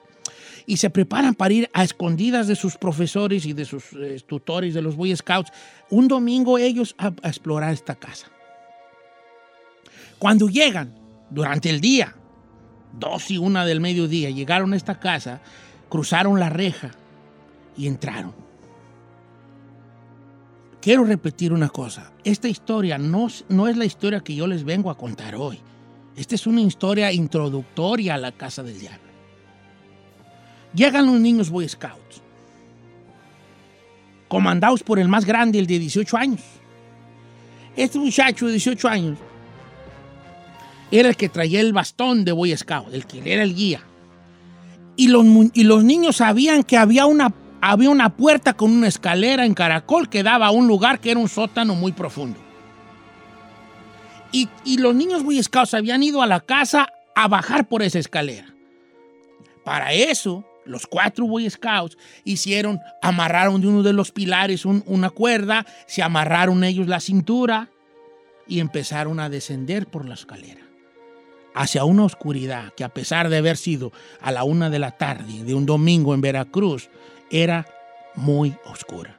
y 0.66 0.76
se 0.76 0.90
preparan 0.90 1.35
para 1.35 1.52
ir 1.54 1.71
a 1.73 1.83
escondidas 1.83 2.47
de 2.47 2.57
sus 2.57 2.76
profesores 2.76 3.47
y 3.47 3.52
de 3.52 3.64
sus 3.64 3.92
eh, 3.95 4.21
tutores 4.26 4.75
de 4.75 4.83
los 4.83 4.97
Boy 4.97 5.14
Scouts 5.16 5.50
un 5.90 6.09
domingo 6.09 6.59
ellos 6.59 6.95
a, 6.99 7.09
explorar 7.25 7.73
esta 7.73 7.95
casa. 7.95 8.28
Cuando 10.19 10.49
llegan 10.49 10.95
durante 11.30 11.71
el 11.71 11.80
día, 11.80 12.14
dos 12.92 13.30
y 13.30 13.38
una 13.38 13.64
del 13.64 13.80
mediodía, 13.80 14.30
llegaron 14.30 14.73
a 14.73 14.76
esta 14.76 15.00
casa, 15.00 15.40
cruzaron 15.88 16.38
la 16.38 16.50
reja 16.50 16.90
y 17.76 17.87
entraron. 17.87 18.35
Quiero 20.80 21.04
repetir 21.04 21.52
una 21.52 21.68
cosa, 21.68 22.10
esta 22.25 22.49
historia 22.49 22.96
no, 22.96 23.28
no 23.50 23.68
es 23.68 23.76
la 23.76 23.84
historia 23.84 24.20
que 24.20 24.34
yo 24.34 24.46
les 24.46 24.64
vengo 24.64 24.90
a 24.90 24.96
contar 24.96 25.34
hoy. 25.34 25.60
Esta 26.16 26.34
es 26.34 26.46
una 26.46 26.62
historia 26.62 27.12
introductoria 27.12 28.14
a 28.14 28.18
la 28.18 28.32
casa 28.32 28.62
del 28.62 28.78
diablo. 28.78 29.10
Llegan 30.75 31.06
los 31.06 31.20
niños 31.20 31.50
Boy 31.50 31.68
Scouts, 31.68 32.22
comandados 34.28 34.82
por 34.82 34.99
el 34.99 35.08
más 35.08 35.26
grande, 35.26 35.58
el 35.58 35.66
de 35.66 35.78
18 35.78 36.16
años. 36.16 36.40
Este 37.76 37.99
muchacho 37.99 38.46
de 38.46 38.52
18 38.52 38.88
años 38.88 39.18
era 40.90 41.10
el 41.10 41.16
que 41.16 41.28
traía 41.28 41.60
el 41.60 41.72
bastón 41.72 42.25
de 42.25 42.32
Boy 42.32 42.56
Scout, 42.56 42.92
el 42.94 43.06
que 43.06 43.32
era 43.32 43.42
el 43.42 43.54
guía. 43.54 43.82
Y 44.96 45.08
los, 45.08 45.25
y 45.52 45.64
los 45.64 45.84
niños 45.84 46.16
sabían 46.16 46.62
que 46.62 46.76
había 46.76 47.06
una, 47.06 47.32
había 47.61 47.90
una 47.90 48.17
puerta 48.17 48.55
con 48.55 48.71
una 48.71 48.88
escalera 48.88 49.45
en 49.45 49.55
caracol 49.55 50.09
que 50.09 50.23
daba 50.23 50.47
a 50.47 50.50
un 50.50 50.67
lugar 50.67 51.00
que 51.00 51.11
era 51.11 51.21
un 51.21 51.29
sótano 51.29 51.75
muy 51.75 51.93
profundo. 51.93 52.38
Y, 54.33 54.49
los 54.79 54.95
niños 54.95 55.25
Boy 55.25 55.43
Scouts 55.43 55.75
habían 55.75 56.02
ido 56.02 56.23
a 56.23 56.26
la 56.26 56.40
casa 56.40 56.88
a 57.17 57.26
bajar 57.26 57.69
por 57.69 57.83
esa 57.83 57.99
escalera. 57.99 58.55
Para 59.64 59.93
eso, 59.93 60.45
los 60.64 60.87
cuatro 60.87 61.26
Boy 61.26 61.50
Scouts 61.50 61.99
hicieron, 62.25 62.79
amarraron 63.02 63.61
de 63.61 63.67
uno 63.67 63.83
de 63.83 63.93
los 63.93 64.12
pilares 64.12 64.64
una 64.64 65.11
cuerda, 65.11 65.67
se 65.87 66.02
amarraron 66.02 66.62
ellos 66.62 66.87
la 66.87 67.00
cintura 67.00 67.71
y 68.47 68.61
empezaron 68.61 69.19
a 69.19 69.29
descender 69.29 69.87
por 69.87 70.09
la 70.09 70.14
escalera 70.14 70.61
hacia 71.55 71.85
una 71.85 72.05
oscuridad 72.05 72.73
que 72.75 72.85
a 72.85 72.88
pesar 72.90 73.29
de 73.29 73.38
haber 73.38 73.57
sido 73.57 73.93
a 74.21 74.31
la 74.31 74.45
una 74.45 74.71
de 74.71 74.79
la 74.79 74.93
tarde 74.93 75.43
de 75.45 75.55
un 75.55 75.67
domingo 75.67 76.14
en 76.14 76.21
Veracruz, 76.21 76.90
era 77.30 77.66
muy 78.14 78.56
oscura. 78.64 79.16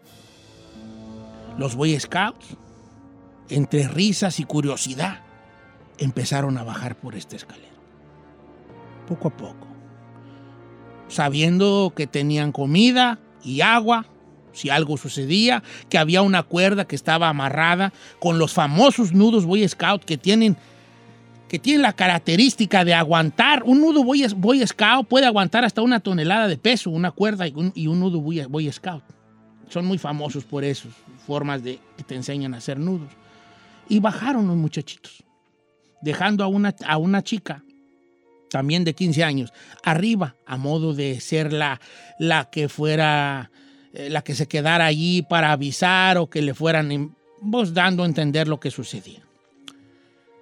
Los 1.57 1.75
Boy 1.75 1.99
Scouts, 1.99 2.57
entre 3.49 3.87
risas 3.87 4.39
y 4.39 4.45
curiosidad, 4.45 5.21
empezaron 5.97 6.57
a 6.57 6.63
bajar 6.63 6.95
por 6.95 7.15
esta 7.15 7.35
escalera. 7.35 7.69
Poco 9.07 9.27
a 9.27 9.37
poco 9.37 9.71
sabiendo 11.11 11.93
que 11.95 12.07
tenían 12.07 12.51
comida 12.51 13.19
y 13.43 13.61
agua, 13.61 14.05
si 14.53 14.69
algo 14.69 14.97
sucedía, 14.97 15.61
que 15.89 15.97
había 15.97 16.21
una 16.21 16.43
cuerda 16.43 16.85
que 16.85 16.95
estaba 16.95 17.29
amarrada 17.29 17.93
con 18.19 18.39
los 18.39 18.53
famosos 18.53 19.13
nudos 19.13 19.45
Boy 19.45 19.67
Scout 19.67 20.03
que 20.03 20.17
tienen, 20.17 20.57
que 21.51 21.59
tienen 21.59 21.81
la 21.81 21.91
característica 21.91 22.85
de 22.85 22.93
aguantar. 22.93 23.63
Un 23.65 23.81
nudo 23.81 24.05
Boy, 24.05 24.65
Scout 24.65 25.05
puede 25.05 25.25
aguantar 25.25 25.65
hasta 25.65 25.81
una 25.81 25.99
tonelada 25.99 26.47
de 26.47 26.55
peso, 26.55 26.89
una 26.89 27.11
cuerda 27.11 27.45
y 27.45 27.87
un, 27.87 27.99
nudo 27.99 28.21
Boy, 28.21 28.71
Scout. 28.71 29.03
Son 29.67 29.83
muy 29.83 29.97
famosos 29.97 30.45
por 30.45 30.63
eso, 30.63 30.87
formas 31.27 31.61
de 31.61 31.77
que 31.97 32.05
te 32.05 32.15
enseñan 32.15 32.53
a 32.53 32.59
hacer 32.59 32.79
nudos. 32.79 33.09
Y 33.89 33.99
bajaron 33.99 34.47
los 34.47 34.55
muchachitos, 34.55 35.25
dejando 36.01 36.45
a 36.45 36.47
una, 36.47 36.73
a 36.87 36.95
una 36.95 37.21
chica 37.21 37.61
también 38.49 38.85
de 38.85 38.95
15 38.95 39.21
años, 39.21 39.53
arriba, 39.83 40.37
a 40.45 40.55
modo 40.55 40.93
de 40.93 41.19
ser 41.19 41.51
la, 41.51 41.81
la 42.17 42.49
que 42.49 42.69
fuera, 42.69 43.51
eh, 43.91 44.09
la 44.09 44.21
que 44.21 44.35
se 44.35 44.47
quedara 44.47 44.85
allí 44.85 45.21
para 45.21 45.51
avisar 45.51 46.17
o 46.17 46.29
que 46.29 46.41
le 46.41 46.53
fueran 46.53 47.13
vos 47.41 47.73
dando 47.73 48.03
a 48.03 48.05
entender 48.05 48.47
lo 48.47 48.61
que 48.61 48.71
sucedía. 48.71 49.21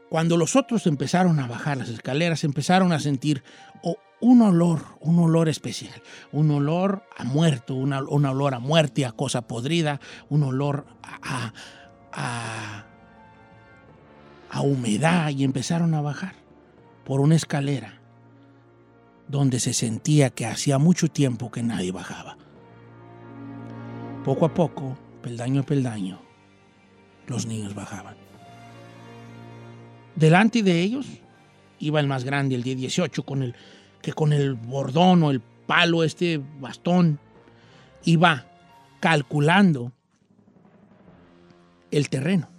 Cuando 0.09 0.37
los 0.37 0.55
otros 0.55 0.87
empezaron 0.87 1.39
a 1.39 1.47
bajar 1.47 1.77
las 1.77 1.89
escaleras, 1.89 2.43
empezaron 2.43 2.91
a 2.91 2.99
sentir 2.99 3.43
un 4.21 4.41
olor, 4.41 4.81
un 4.99 5.19
olor 5.19 5.47
especial, 5.49 6.01
un 6.31 6.51
olor 6.51 7.03
a 7.17 7.23
muerto, 7.23 7.75
un 7.75 7.93
olor 7.93 8.53
a 8.53 8.59
muerte, 8.59 9.05
a 9.05 9.11
cosa 9.11 9.43
podrida, 9.47 10.01
un 10.29 10.43
olor 10.43 10.85
a, 11.03 11.53
a, 12.11 12.85
a 14.49 14.61
humedad 14.61 15.29
y 15.29 15.43
empezaron 15.43 15.93
a 15.93 16.01
bajar 16.01 16.33
por 17.05 17.21
una 17.21 17.35
escalera 17.35 17.99
donde 19.27 19.59
se 19.59 19.73
sentía 19.73 20.31
que 20.31 20.47
hacía 20.47 20.79
mucho 20.79 21.07
tiempo 21.07 21.51
que 21.51 21.63
nadie 21.63 21.91
bajaba. 21.91 22.35
Poco 24.25 24.45
a 24.45 24.53
poco, 24.53 24.97
peldaño 25.21 25.61
a 25.61 25.65
peldaño, 25.65 26.19
los 27.27 27.45
niños 27.45 27.75
bajaban. 27.75 28.28
Delante 30.19 30.63
de 30.63 30.81
ellos 30.81 31.07
iba 31.79 32.01
el 32.01 32.07
más 32.07 32.25
grande, 32.25 32.55
el 32.55 32.63
día 32.63 32.75
18, 32.75 33.23
con 33.23 33.41
el, 33.41 33.55
que 34.01 34.11
con 34.11 34.33
el 34.33 34.55
bordón 34.55 35.23
o 35.23 35.31
el 35.31 35.39
palo, 35.39 36.03
este 36.03 36.41
bastón, 36.59 37.19
iba 38.03 38.45
calculando 38.99 39.93
el 41.89 42.09
terreno. 42.09 42.49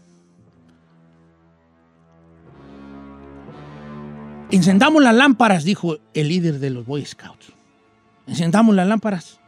Encendamos 4.50 5.02
las 5.02 5.14
lámparas, 5.14 5.62
dijo 5.62 5.98
el 6.14 6.28
líder 6.28 6.60
de 6.60 6.70
los 6.70 6.86
Boy 6.86 7.04
Scouts. 7.04 7.52
Encendamos 8.26 8.74
las 8.74 8.88
lámparas. 8.88 9.38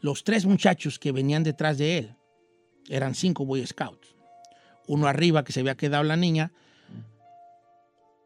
Los 0.00 0.24
tres 0.24 0.46
muchachos 0.46 0.98
que 0.98 1.12
venían 1.12 1.42
detrás 1.42 1.76
de 1.76 1.98
él 1.98 2.16
eran 2.88 3.14
cinco 3.14 3.44
Boy 3.44 3.66
Scouts. 3.66 4.16
Uno 4.86 5.06
arriba 5.06 5.44
que 5.44 5.52
se 5.52 5.60
había 5.60 5.76
quedado 5.76 6.02
la 6.02 6.16
niña, 6.16 6.50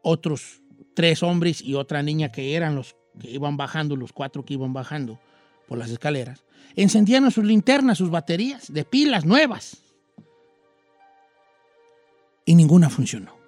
otros 0.03 0.61
tres 0.93 1.23
hombres 1.23 1.61
y 1.61 1.73
otra 1.73 2.03
niña 2.03 2.31
que 2.31 2.55
eran 2.55 2.75
los 2.75 2.95
que 3.19 3.31
iban 3.31 3.57
bajando, 3.57 3.95
los 3.95 4.13
cuatro 4.13 4.45
que 4.45 4.53
iban 4.53 4.73
bajando 4.73 5.19
por 5.67 5.79
las 5.79 5.89
escaleras. 5.89 6.45
Encendían 6.75 7.29
sus 7.31 7.43
linternas, 7.43 7.97
sus 7.97 8.11
baterías 8.11 8.71
de 8.71 8.85
pilas 8.85 9.25
nuevas. 9.25 9.77
Y 12.45 12.53
ninguna 12.55 12.89
funcionó. 12.89 13.43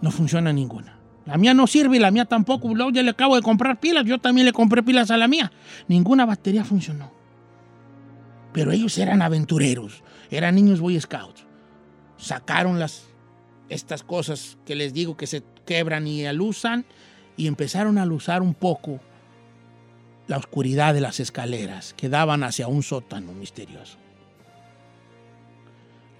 no 0.00 0.10
funciona 0.10 0.52
ninguna. 0.52 0.98
La 1.26 1.36
mía 1.36 1.52
no 1.54 1.66
sirve 1.66 1.96
y 1.96 2.00
la 2.00 2.10
mía 2.10 2.24
tampoco. 2.24 2.74
Luego 2.74 2.90
ya 2.90 3.02
le 3.02 3.10
acabo 3.10 3.36
de 3.36 3.42
comprar 3.42 3.80
pilas, 3.80 4.04
yo 4.04 4.18
también 4.18 4.46
le 4.46 4.52
compré 4.52 4.82
pilas 4.82 5.10
a 5.10 5.16
la 5.16 5.28
mía. 5.28 5.52
Ninguna 5.86 6.24
batería 6.24 6.64
funcionó. 6.64 7.12
Pero 8.52 8.72
ellos 8.72 8.96
eran 8.96 9.20
aventureros, 9.20 10.02
eran 10.30 10.54
niños 10.54 10.80
Boy 10.80 10.98
Scouts. 10.98 11.46
Sacaron 12.18 12.78
las, 12.78 13.04
estas 13.68 14.02
cosas 14.02 14.58
que 14.66 14.74
les 14.74 14.92
digo 14.92 15.16
que 15.16 15.26
se 15.26 15.42
quebran 15.64 16.06
y 16.06 16.26
alusan 16.26 16.84
y 17.36 17.46
empezaron 17.46 17.98
a 17.98 18.02
alusar 18.02 18.42
un 18.42 18.54
poco 18.54 19.00
la 20.26 20.36
oscuridad 20.36 20.92
de 20.92 21.00
las 21.00 21.20
escaleras 21.20 21.94
que 21.94 22.08
daban 22.08 22.42
hacia 22.42 22.68
un 22.68 22.82
sótano 22.82 23.32
misterioso. 23.32 23.96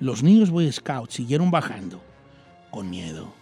Los 0.00 0.22
niños 0.22 0.50
Boy 0.50 0.70
Scouts 0.72 1.14
siguieron 1.14 1.50
bajando 1.50 2.00
con 2.70 2.88
miedo 2.88 3.34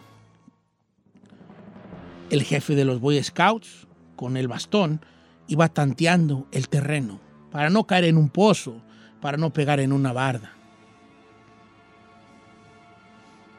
el 2.30 2.42
jefe 2.42 2.74
de 2.74 2.84
los 2.84 3.00
Boy 3.00 3.22
Scouts, 3.22 3.86
con 4.16 4.36
el 4.36 4.48
bastón, 4.48 5.00
iba 5.46 5.68
tanteando 5.68 6.46
el 6.50 6.68
terreno 6.68 7.20
para 7.50 7.70
no 7.70 7.86
caer 7.86 8.04
en 8.04 8.16
un 8.16 8.28
pozo, 8.28 8.82
para 9.20 9.36
no 9.36 9.52
pegar 9.52 9.80
en 9.80 9.92
una 9.92 10.12
barda. 10.12 10.55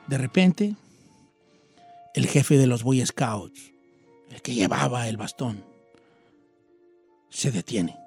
De 0.08 0.18
repente, 0.18 0.76
el 2.14 2.28
jefe 2.28 2.58
de 2.58 2.66
los 2.66 2.84
Boy 2.84 3.06
Scouts, 3.06 3.74
el 4.32 4.42
que 4.42 4.54
llevaba 4.54 5.08
el 5.08 5.18
bastón, 5.18 5.64
se 7.30 7.52
detiene. 7.52 7.98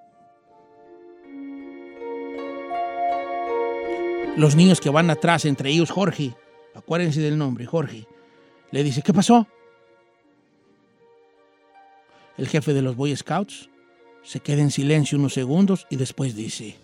Los 4.36 4.56
niños 4.56 4.80
que 4.80 4.90
van 4.90 5.10
atrás, 5.10 5.44
entre 5.44 5.70
ellos 5.70 5.90
Jorge, 5.90 6.34
acuérdense 6.74 7.20
del 7.20 7.36
nombre, 7.36 7.66
Jorge, 7.66 8.06
le 8.70 8.82
dice, 8.82 9.02
¿qué 9.02 9.12
pasó? 9.12 9.46
El 12.38 12.48
jefe 12.48 12.72
de 12.72 12.80
los 12.80 12.96
Boy 12.96 13.14
Scouts 13.14 13.68
se 14.22 14.40
queda 14.40 14.62
en 14.62 14.70
silencio 14.70 15.18
unos 15.18 15.34
segundos 15.34 15.86
y 15.90 15.96
después 15.96 16.34
dice, 16.34 16.78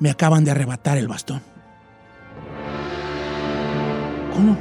me 0.00 0.10
acaban 0.10 0.44
de 0.44 0.52
arrebatar 0.52 0.96
el 0.96 1.08
bastón. 1.08 1.51
¿Cómo? 4.34 4.56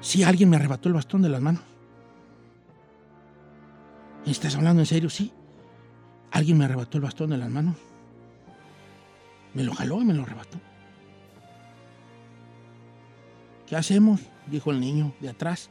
Si 0.00 0.22
alguien 0.22 0.48
me 0.48 0.56
arrebató 0.56 0.88
el 0.88 0.94
bastón 0.94 1.22
de 1.22 1.28
las 1.28 1.40
manos. 1.40 1.62
¿Estás 4.24 4.56
hablando 4.56 4.82
en 4.82 4.86
serio? 4.86 5.10
Sí. 5.10 5.32
Alguien 6.30 6.58
me 6.58 6.64
arrebató 6.64 6.98
el 6.98 7.04
bastón 7.04 7.30
de 7.30 7.38
las 7.38 7.50
manos. 7.50 7.76
Me 9.54 9.64
lo 9.64 9.74
jaló 9.74 10.02
y 10.02 10.04
me 10.04 10.14
lo 10.14 10.22
arrebató. 10.22 10.58
¿Qué 13.66 13.74
hacemos? 13.74 14.20
Dijo 14.46 14.70
el 14.70 14.80
niño 14.80 15.14
de 15.20 15.30
atrás. 15.30 15.70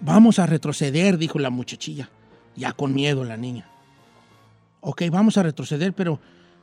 Vamos 0.00 0.38
a 0.38 0.46
retroceder, 0.46 1.18
dijo 1.18 1.38
la 1.38 1.50
muchachilla, 1.50 2.08
ya 2.56 2.72
con 2.72 2.94
miedo 2.94 3.24
la 3.24 3.36
niña. 3.36 3.68
Ok, 4.80 5.02
vamos 5.10 5.36
a 5.36 5.42
retroceder, 5.42 5.92
pero 5.92 6.20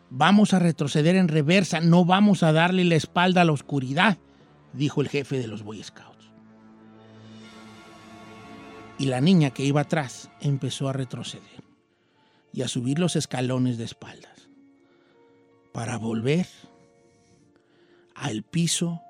vamos 0.09 0.53
a 0.53 0.59
retroceder 0.59 1.15
en 1.15 1.27
reversa, 1.27 1.79
no 1.79 2.05
vamos 2.05 2.43
a 2.43 2.51
darle 2.51 2.83
la 2.85 2.95
espalda 2.95 3.41
a 3.41 3.45
la 3.45 3.51
oscuridad, 3.51 4.17
dijo 4.73 5.01
el 5.01 5.09
jefe 5.09 5.39
de 5.39 5.47
los 5.47 5.63
Boy 5.63 5.83
Scouts. 5.83 6.31
Y 8.99 9.05
la 9.05 9.21
niña 9.21 9.51
que 9.51 9.63
iba 9.63 9.81
atrás 9.81 10.29
empezó 10.41 10.89
a 10.89 10.93
retroceder 10.93 11.63
y 12.51 12.63
a 12.63 12.67
subir 12.67 12.99
los 12.99 13.15
escalones 13.15 13.77
de 13.77 13.83
espaldas 13.83 14.49
para 15.71 15.97
volver 15.97 16.47
al 18.15 18.41
piso 18.43 19.01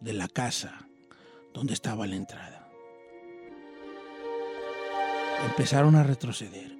de 0.00 0.12
la 0.12 0.26
casa 0.26 0.88
donde 1.54 1.74
estaba 1.74 2.06
la 2.06 2.16
entrada. 2.16 2.68
Empezaron 5.46 5.94
a 5.94 6.02
retroceder 6.02 6.75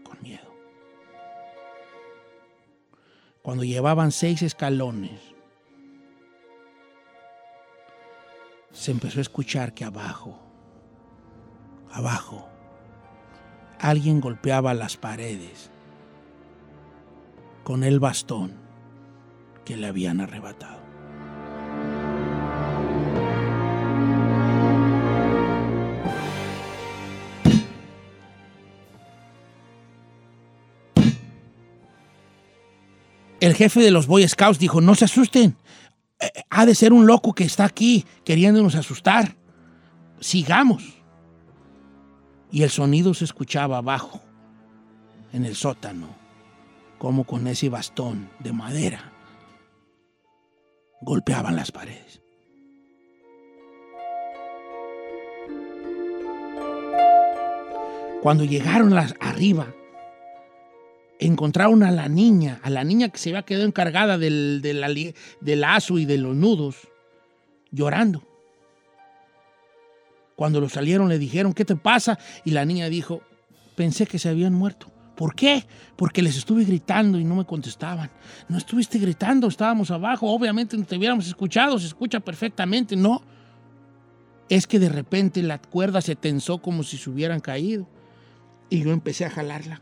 Cuando 3.46 3.62
llevaban 3.62 4.10
seis 4.10 4.42
escalones, 4.42 5.20
se 8.72 8.90
empezó 8.90 9.20
a 9.20 9.22
escuchar 9.22 9.72
que 9.72 9.84
abajo, 9.84 10.36
abajo, 11.92 12.48
alguien 13.78 14.20
golpeaba 14.20 14.74
las 14.74 14.96
paredes 14.96 15.70
con 17.62 17.84
el 17.84 18.00
bastón 18.00 18.52
que 19.64 19.76
le 19.76 19.86
habían 19.86 20.20
arrebatado. 20.20 20.85
El 33.46 33.54
jefe 33.54 33.80
de 33.80 33.92
los 33.92 34.08
Boy 34.08 34.26
Scouts 34.26 34.58
dijo, 34.58 34.80
no 34.80 34.96
se 34.96 35.04
asusten, 35.04 35.56
Eh, 36.18 36.30
ha 36.50 36.66
de 36.66 36.74
ser 36.74 36.92
un 36.92 37.06
loco 37.06 37.32
que 37.32 37.44
está 37.44 37.64
aquí 37.64 38.04
queriéndonos 38.24 38.74
asustar. 38.74 39.36
Sigamos. 40.18 40.82
Y 42.50 42.62
el 42.62 42.70
sonido 42.70 43.14
se 43.14 43.24
escuchaba 43.24 43.76
abajo, 43.78 44.20
en 45.32 45.44
el 45.44 45.54
sótano, 45.54 46.08
como 46.98 47.24
con 47.24 47.46
ese 47.46 47.68
bastón 47.68 48.30
de 48.40 48.52
madera 48.52 49.12
golpeaban 51.02 51.54
las 51.54 51.70
paredes. 51.70 52.22
Cuando 58.22 58.44
llegaron 58.44 58.94
las 58.94 59.14
arriba, 59.20 59.72
encontraron 61.18 61.82
a 61.82 61.90
la 61.90 62.08
niña, 62.08 62.60
a 62.62 62.70
la 62.70 62.84
niña 62.84 63.08
que 63.08 63.18
se 63.18 63.30
había 63.30 63.42
quedado 63.42 63.64
encargada 63.66 64.18
del, 64.18 64.60
del, 64.62 65.14
del 65.40 65.60
lazo 65.60 65.98
y 65.98 66.04
de 66.04 66.18
los 66.18 66.34
nudos, 66.34 66.88
llorando. 67.70 68.22
Cuando 70.34 70.60
lo 70.60 70.68
salieron 70.68 71.08
le 71.08 71.18
dijeron, 71.18 71.54
¿qué 71.54 71.64
te 71.64 71.76
pasa? 71.76 72.18
Y 72.44 72.50
la 72.50 72.64
niña 72.64 72.88
dijo, 72.88 73.22
pensé 73.74 74.06
que 74.06 74.18
se 74.18 74.28
habían 74.28 74.52
muerto. 74.52 74.92
¿Por 75.16 75.34
qué? 75.34 75.64
Porque 75.96 76.20
les 76.20 76.36
estuve 76.36 76.64
gritando 76.64 77.18
y 77.18 77.24
no 77.24 77.36
me 77.36 77.46
contestaban. 77.46 78.10
No 78.48 78.58
estuviste 78.58 78.98
gritando, 78.98 79.48
estábamos 79.48 79.90
abajo. 79.90 80.30
Obviamente 80.30 80.76
no 80.76 80.84
te 80.84 80.98
hubiéramos 80.98 81.26
escuchado, 81.26 81.78
se 81.78 81.86
escucha 81.86 82.20
perfectamente. 82.20 82.96
No. 82.96 83.22
Es 84.50 84.66
que 84.66 84.78
de 84.78 84.90
repente 84.90 85.42
la 85.42 85.58
cuerda 85.58 86.02
se 86.02 86.16
tensó 86.16 86.58
como 86.58 86.82
si 86.82 86.98
se 86.98 87.08
hubieran 87.08 87.40
caído. 87.40 87.88
Y 88.68 88.82
yo 88.82 88.92
empecé 88.92 89.24
a 89.24 89.30
jalarla. 89.30 89.80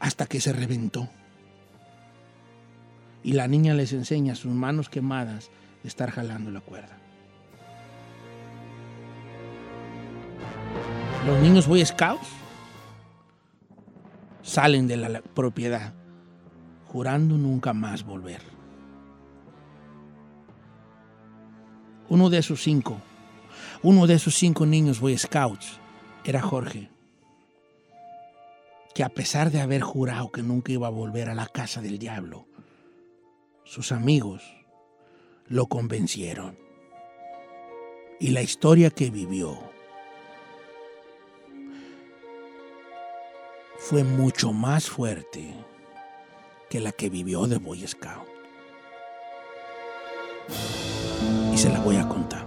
Hasta 0.00 0.26
que 0.26 0.40
se 0.40 0.52
reventó. 0.52 1.08
Y 3.22 3.32
la 3.32 3.48
niña 3.48 3.74
les 3.74 3.92
enseña 3.92 4.34
sus 4.34 4.52
manos 4.52 4.88
quemadas 4.88 5.50
de 5.82 5.88
estar 5.88 6.10
jalando 6.10 6.50
la 6.50 6.60
cuerda. 6.60 6.96
Los 11.26 11.40
niños 11.40 11.66
Boy 11.66 11.84
Scouts 11.84 12.28
salen 14.42 14.86
de 14.86 14.96
la 14.96 15.20
propiedad 15.20 15.92
jurando 16.86 17.36
nunca 17.36 17.72
más 17.72 18.04
volver. 18.04 18.40
Uno 22.08 22.30
de 22.30 22.38
esos 22.38 22.62
cinco, 22.62 23.00
uno 23.82 24.06
de 24.06 24.14
esos 24.14 24.36
cinco 24.36 24.64
niños 24.64 25.00
Boy 25.00 25.18
Scouts 25.18 25.80
era 26.24 26.40
Jorge, 26.40 26.88
que 28.96 29.04
a 29.04 29.10
pesar 29.10 29.50
de 29.50 29.60
haber 29.60 29.82
jurado 29.82 30.32
que 30.32 30.42
nunca 30.42 30.72
iba 30.72 30.86
a 30.86 30.90
volver 30.90 31.28
a 31.28 31.34
la 31.34 31.46
casa 31.48 31.82
del 31.82 31.98
diablo, 31.98 32.46
sus 33.62 33.92
amigos 33.92 34.42
lo 35.48 35.66
convencieron. 35.66 36.58
Y 38.18 38.28
la 38.28 38.40
historia 38.40 38.88
que 38.88 39.10
vivió 39.10 39.58
fue 43.76 44.02
mucho 44.02 44.54
más 44.54 44.88
fuerte 44.88 45.52
que 46.70 46.80
la 46.80 46.90
que 46.90 47.10
vivió 47.10 47.46
de 47.46 47.58
Boy 47.58 47.86
Scout. 47.86 48.26
Y 51.52 51.58
se 51.58 51.68
la 51.68 51.80
voy 51.80 51.96
a 51.96 52.08
contar 52.08 52.45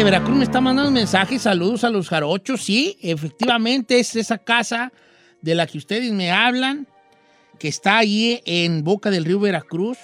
de 0.00 0.04
Veracruz 0.04 0.34
me 0.34 0.44
está 0.44 0.62
mandando 0.62 0.90
mensajes, 0.90 1.42
saludos 1.42 1.84
a 1.84 1.90
los 1.90 2.08
jarochos. 2.08 2.62
Sí, 2.62 2.96
efectivamente 3.02 4.00
es 4.00 4.16
esa 4.16 4.38
casa 4.38 4.94
de 5.42 5.54
la 5.54 5.66
que 5.66 5.76
ustedes 5.76 6.10
me 6.12 6.30
hablan, 6.30 6.86
que 7.58 7.68
está 7.68 7.98
ahí 7.98 8.40
en 8.46 8.82
Boca 8.82 9.10
del 9.10 9.26
Río 9.26 9.40
Veracruz. 9.40 9.98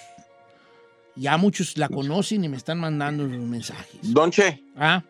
Ya 1.14 1.38
muchos 1.38 1.78
la 1.78 1.88
conocen 1.88 2.44
y 2.44 2.48
me 2.50 2.58
están 2.58 2.78
mandando 2.78 3.24
los 3.24 3.38
mensajes. 3.38 4.00
Don 4.02 4.30
Che, 4.30 4.62
Ah, 4.76 5.02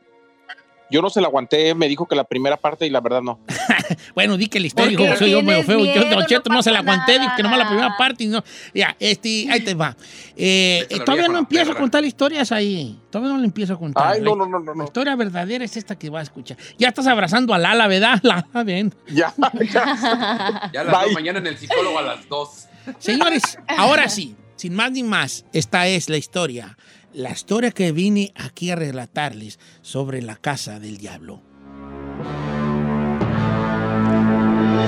yo 0.88 1.02
no 1.02 1.10
se 1.10 1.20
la 1.20 1.26
aguanté, 1.26 1.74
me 1.74 1.88
dijo 1.88 2.06
que 2.06 2.14
la 2.14 2.22
primera 2.22 2.56
parte 2.56 2.86
y 2.86 2.90
la 2.90 3.00
verdad 3.00 3.22
no. 3.22 3.40
bueno, 4.14 4.36
di 4.36 4.46
que 4.46 4.60
la 4.60 4.66
historia, 4.66 4.96
Porque 4.96 5.04
dijo, 5.12 5.18
soy 5.18 5.30
yo 5.30 5.42
medio 5.42 5.62
feo. 5.62 5.78
Yo, 5.84 5.92
miedo, 5.92 6.10
Don 6.16 6.26
Cheto, 6.26 6.48
no 6.50 6.56
no, 6.56 6.62
se 6.62 6.70
la 6.70 6.78
aguanté, 6.80 7.18
dije 7.18 7.30
que 7.36 7.42
nomás 7.42 7.58
la 7.58 7.64
nada. 7.64 7.76
primera 7.76 7.96
parte 7.98 8.24
y 8.24 8.26
no. 8.28 8.42
Ya, 8.74 8.96
este, 8.98 9.46
ahí 9.50 9.60
te 9.60 9.74
va. 9.74 9.96
Eh, 10.36 10.86
la 10.90 11.04
todavía 11.04 11.26
no 11.28 11.34
la 11.34 11.38
empiezo 11.40 11.72
a 11.72 11.74
contar 11.76 12.04
historias 12.04 12.52
ahí. 12.52 12.98
Todavía 13.10 13.32
no 13.34 13.38
le 13.40 13.46
empiezo 13.46 13.74
a 13.74 13.78
contar. 13.78 14.12
Ay, 14.14 14.20
no, 14.20 14.30
La- 14.36 14.44
no, 14.44 14.46
no, 14.46 14.58
no, 14.60 14.72
La 14.72 14.78
no. 14.78 14.84
historia 14.84 15.16
verdadera 15.16 15.64
es 15.64 15.76
esta 15.76 15.96
que 15.98 16.10
va 16.10 16.20
a 16.20 16.22
escuchar. 16.22 16.56
Ya 16.78 16.88
estás 16.88 17.06
abrazando 17.06 17.54
a 17.54 17.58
Lala, 17.58 17.86
¿verdad? 17.88 18.20
Lala, 18.22 18.46
ven. 18.64 18.94
Ya, 19.08 19.32
ya. 19.72 20.70
Ya 20.72 20.80
a 20.80 20.84
las 20.84 20.92
Bye. 20.94 21.04
dos 21.04 21.12
mañana 21.14 21.38
en 21.38 21.46
el 21.46 21.58
psicólogo 21.58 21.98
a 21.98 22.02
las 22.02 22.28
dos. 22.28 22.66
Señores, 22.98 23.42
ahora 23.68 24.08
sí, 24.08 24.36
sin 24.56 24.74
más 24.74 24.92
ni 24.92 25.02
más, 25.02 25.44
esta 25.52 25.86
es 25.88 26.08
la 26.08 26.16
historia. 26.16 26.76
La 27.12 27.30
historia 27.30 27.70
que 27.70 27.92
vine 27.92 28.32
aquí 28.36 28.70
a 28.70 28.76
relatarles 28.76 29.58
sobre 29.82 30.20
la 30.22 30.36
casa 30.36 30.78
del 30.78 30.98
diablo. 30.98 31.42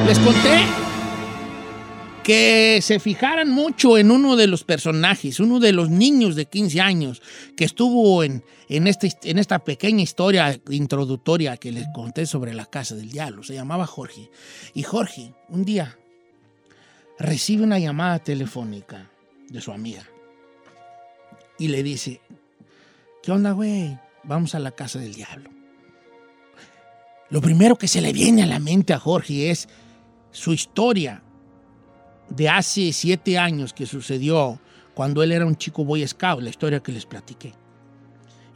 Les 0.08 0.18
conté 0.20 0.64
que 2.24 2.80
se 2.80 2.98
fijaran 2.98 3.50
mucho 3.50 3.98
en 3.98 4.10
uno 4.10 4.36
de 4.36 4.46
los 4.46 4.64
personajes, 4.64 5.38
uno 5.38 5.60
de 5.60 5.72
los 5.72 5.90
niños 5.90 6.34
de 6.34 6.46
15 6.46 6.80
años 6.80 7.20
que 7.54 7.66
estuvo 7.66 8.24
en, 8.24 8.42
en, 8.70 8.86
este, 8.86 9.12
en 9.24 9.38
esta 9.38 9.58
pequeña 9.58 10.02
historia 10.02 10.58
introductoria 10.70 11.58
que 11.58 11.72
les 11.72 11.86
conté 11.94 12.24
sobre 12.24 12.54
la 12.54 12.64
casa 12.64 12.94
del 12.94 13.10
diablo. 13.10 13.42
Se 13.42 13.52
llamaba 13.52 13.86
Jorge. 13.86 14.30
Y 14.72 14.82
Jorge, 14.82 15.34
un 15.50 15.66
día, 15.66 15.98
recibe 17.18 17.64
una 17.64 17.78
llamada 17.78 18.18
telefónica 18.18 19.10
de 19.50 19.60
su 19.60 19.72
amiga 19.72 20.04
y 21.58 21.68
le 21.68 21.82
dice, 21.82 22.22
¿qué 23.22 23.30
onda, 23.30 23.52
güey? 23.52 23.98
Vamos 24.24 24.54
a 24.54 24.58
la 24.58 24.70
casa 24.70 24.98
del 24.98 25.12
diablo. 25.12 25.50
Lo 27.28 27.42
primero 27.42 27.76
que 27.76 27.88
se 27.88 28.00
le 28.00 28.14
viene 28.14 28.44
a 28.44 28.46
la 28.46 28.58
mente 28.58 28.94
a 28.94 28.98
Jorge 28.98 29.50
es 29.50 29.68
su 30.30 30.52
historia 30.52 31.22
de 32.28 32.48
hace 32.48 32.92
siete 32.92 33.38
años 33.38 33.72
que 33.72 33.86
sucedió 33.86 34.58
cuando 34.94 35.22
él 35.22 35.32
era 35.32 35.46
un 35.46 35.56
chico 35.56 35.84
boy 35.84 36.06
scout, 36.06 36.42
la 36.42 36.50
historia 36.50 36.80
que 36.80 36.92
les 36.92 37.06
platiqué. 37.06 37.54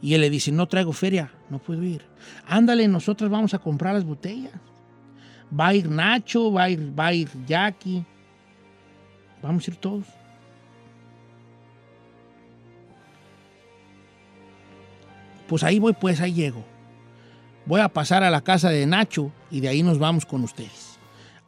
Y 0.01 0.13
él 0.13 0.21
le 0.21 0.29
dice, 0.29 0.51
no 0.51 0.67
traigo 0.67 0.91
feria, 0.91 1.31
no 1.49 1.59
puedo 1.59 1.81
ir. 1.83 2.03
Ándale, 2.45 2.87
nosotros 2.89 3.29
vamos 3.29 3.53
a 3.53 3.59
comprar 3.59 3.93
las 3.93 4.03
botellas. 4.03 4.51
Va 5.57 5.67
a 5.67 5.73
ir 5.73 5.89
Nacho, 5.89 6.51
va 6.51 6.63
a 6.63 6.69
ir, 6.69 6.99
va 6.99 7.07
a 7.07 7.13
ir 7.13 7.29
Jackie. 7.47 8.03
Vamos 9.41 9.65
a 9.65 9.71
ir 9.71 9.77
todos. 9.77 10.05
Pues 15.47 15.63
ahí 15.63 15.79
voy, 15.79 15.93
pues 15.93 16.19
ahí 16.19 16.33
llego. 16.33 16.65
Voy 17.65 17.79
a 17.79 17.87
pasar 17.87 18.23
a 18.23 18.29
la 18.29 18.41
casa 18.41 18.69
de 18.69 18.85
Nacho 18.85 19.31
y 19.49 19.61
de 19.61 19.69
ahí 19.69 19.83
nos 19.83 19.99
vamos 19.99 20.25
con 20.25 20.43
ustedes. 20.43 20.92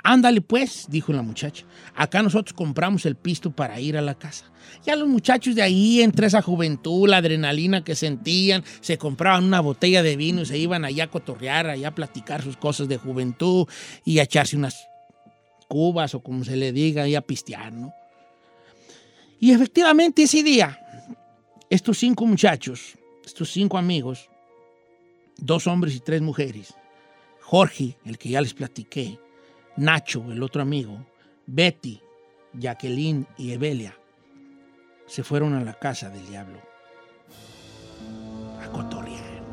Ándale 0.08 0.41
pues, 0.41 0.86
dijo 0.88 1.12
la 1.13 1.24
muchacha. 1.24 1.65
Acá 1.96 2.22
nosotros 2.22 2.54
compramos 2.54 3.08
el 3.08 3.15
pisto 3.15 3.50
para 3.50 3.80
ir 3.80 3.98
a 3.98 4.04
la 4.04 4.13
casa. 4.13 4.46
Ya 4.86 4.96
los 4.96 5.08
muchachos 5.08 5.56
de 5.56 5.63
ahí, 5.63 6.04
entre 6.04 6.28
esa 6.28 6.44
juventud, 6.44 7.10
la 7.10 7.18
adrenalina 7.18 7.84
que 7.84 7.96
sentían, 7.96 8.63
se 8.82 9.00
compraban 9.00 9.46
una 9.46 9.62
botella 9.62 10.04
de 10.04 10.15
vino 10.15 10.44
y 10.44 10.46
se 10.46 10.60
iban 10.60 10.86
allá 10.86 11.06
a 11.06 11.10
cotorrear, 11.10 11.65
allá 11.65 11.88
a 11.88 11.96
platicar 11.96 12.44
sus 12.44 12.56
cosas 12.56 12.88
de 12.88 12.98
juventud 12.98 13.68
y 14.06 14.20
a 14.20 14.24
echarse 14.24 14.56
unas 14.56 14.88
cubas 15.68 16.13
o 16.13 16.22
como 16.22 16.44
se 16.44 16.56
le 16.56 16.72
diga, 16.72 17.08
y 17.08 17.15
a 17.15 17.22
pistear, 17.22 17.74
¿no? 17.74 17.91
Y 19.39 19.54
efectivamente 19.54 20.22
ese 20.22 20.44
día, 20.44 20.80
estos 21.68 21.98
cinco 21.98 22.28
muchachos, 22.28 22.96
estos 23.26 23.50
cinco 23.50 23.80
amigos, 23.80 24.30
dos 25.38 25.65
hombres 25.65 25.96
y 25.96 26.00
tres 26.00 26.22
mujeres, 26.22 26.76
Jorge, 27.41 27.98
el 28.06 28.20
que 28.20 28.30
ya 28.30 28.41
les 28.41 28.54
platiqué, 28.54 29.18
Nacho, 29.77 30.31
el 30.31 30.41
otro 30.41 30.61
amigo, 30.61 31.05
Betty, 31.45 32.01
Jacqueline 32.53 33.27
y 33.38 33.51
Evelia 33.51 33.95
se 35.05 35.23
fueron 35.23 35.53
a 35.53 35.61
la 35.61 35.73
casa 35.73 36.09
del 36.09 36.25
diablo 36.27 36.59
a 38.63 38.67
cotorrear, 38.71 39.43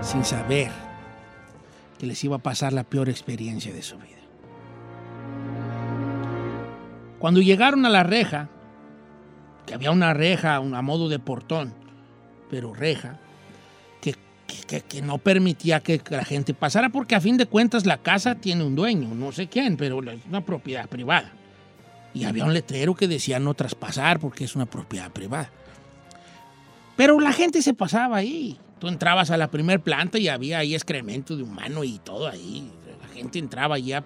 sin 0.00 0.24
saber 0.24 0.72
que 1.98 2.06
les 2.06 2.24
iba 2.24 2.36
a 2.36 2.42
pasar 2.42 2.72
la 2.72 2.84
peor 2.84 3.08
experiencia 3.08 3.72
de 3.72 3.82
su 3.82 3.98
vida. 3.98 4.08
Cuando 7.18 7.40
llegaron 7.40 7.84
a 7.86 7.90
la 7.90 8.02
reja, 8.02 8.48
que 9.66 9.74
había 9.74 9.90
una 9.90 10.14
reja 10.14 10.56
a 10.56 10.82
modo 10.82 11.08
de 11.08 11.18
portón, 11.18 11.74
pero 12.50 12.74
reja, 12.74 13.20
que, 14.80 15.02
no 15.02 15.18
permitía 15.18 15.80
que 15.80 16.00
la 16.10 16.24
gente 16.24 16.54
pasara, 16.54 16.90
porque 16.90 17.14
a 17.14 17.20
fin 17.20 17.36
de 17.36 17.46
cuentas 17.46 17.86
la 17.86 17.98
casa 17.98 18.34
tiene 18.34 18.64
un 18.64 18.74
dueño, 18.74 19.14
no 19.14 19.32
sé 19.32 19.48
quién, 19.48 19.76
pero 19.76 20.02
es 20.02 20.20
una 20.28 20.44
propiedad 20.44 20.88
privada. 20.88 21.32
Y 22.14 22.24
había 22.24 22.44
un 22.44 22.54
letrero 22.54 22.94
que 22.94 23.08
decía 23.08 23.40
no 23.40 23.54
traspasar 23.54 24.20
porque 24.20 24.44
es 24.44 24.54
una 24.54 24.66
propiedad 24.66 25.10
privada. 25.10 25.50
Pero 26.96 27.18
la 27.18 27.32
gente 27.32 27.60
se 27.60 27.74
pasaba 27.74 28.16
ahí. 28.16 28.56
Tú 28.78 28.86
entrabas 28.86 29.30
a 29.30 29.36
la 29.36 29.50
primer 29.50 29.80
planta 29.80 30.18
y 30.18 30.28
había 30.28 30.58
ahí 30.58 30.74
excremento 30.74 31.36
de 31.36 31.42
humano 31.42 31.82
y 31.82 31.98
todo 31.98 32.28
ahí. 32.28 32.70
La 33.00 33.08
gente 33.08 33.40
entraba 33.40 33.74
ahí 33.76 33.92
a, 33.92 34.04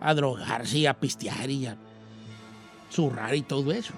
a 0.00 0.14
drogarse 0.14 0.78
y 0.78 0.86
a 0.86 0.94
pistear 0.94 1.48
y 1.48 1.66
a 1.66 1.76
zurrar 2.90 3.34
y 3.34 3.42
todo 3.42 3.72
eso. 3.72 3.94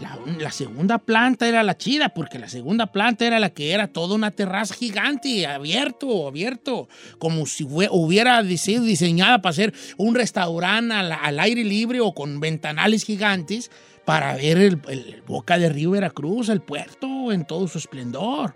La, 0.00 0.50
segunda 0.50 0.98
planta 0.98 1.46
era 1.46 1.62
la 1.62 1.78
chida, 1.78 2.08
porque 2.08 2.40
la 2.40 2.48
segunda 2.48 2.86
planta 2.90 3.26
era 3.26 3.38
la 3.38 3.50
que 3.50 3.72
era 3.72 3.86
toda 3.86 4.16
una 4.16 4.32
terraza 4.32 4.74
gigante, 4.74 5.46
abierto, 5.46 6.26
abierto, 6.26 6.88
como 7.18 7.46
si 7.46 7.64
hubiera 7.64 8.42
sido 8.56 8.82
diseñada 8.82 9.40
para 9.40 9.52
ser 9.52 9.72
un 9.96 10.16
restaurante 10.16 10.94
al, 10.94 11.38
aire 11.38 11.62
libre 11.62 12.00
o 12.00 12.12
con 12.12 12.40
ventanales 12.40 13.04
gigantes 13.04 13.70
para 14.04 14.34
ver 14.34 14.58
el, 14.58 14.80
el, 14.88 15.22
boca 15.26 15.58
de 15.58 15.68
Río 15.68 15.92
Veracruz, 15.92 16.48
el 16.48 16.60
puerto 16.60 17.30
en 17.30 17.46
todo 17.46 17.68
su 17.68 17.78
esplendor. 17.78 18.54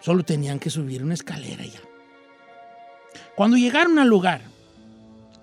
Solo 0.00 0.22
tenían 0.22 0.60
que 0.60 0.70
subir 0.70 1.02
una 1.02 1.14
escalera 1.14 1.64
ya. 1.64 1.80
Cuando 3.34 3.56
llegaron 3.56 3.98
al 3.98 4.06
lugar 4.06 4.42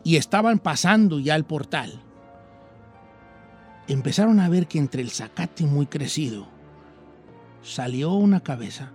y 0.03 0.15
estaban 0.15 0.59
pasando 0.59 1.19
ya 1.19 1.35
el 1.35 1.43
portal, 1.43 2.01
empezaron 3.87 4.39
a 4.39 4.49
ver 4.49 4.67
que 4.67 4.79
entre 4.79 5.01
el 5.01 5.11
zacate 5.11 5.65
muy 5.65 5.85
crecido 5.85 6.47
salió 7.63 8.13
una 8.13 8.41
cabeza 8.41 8.91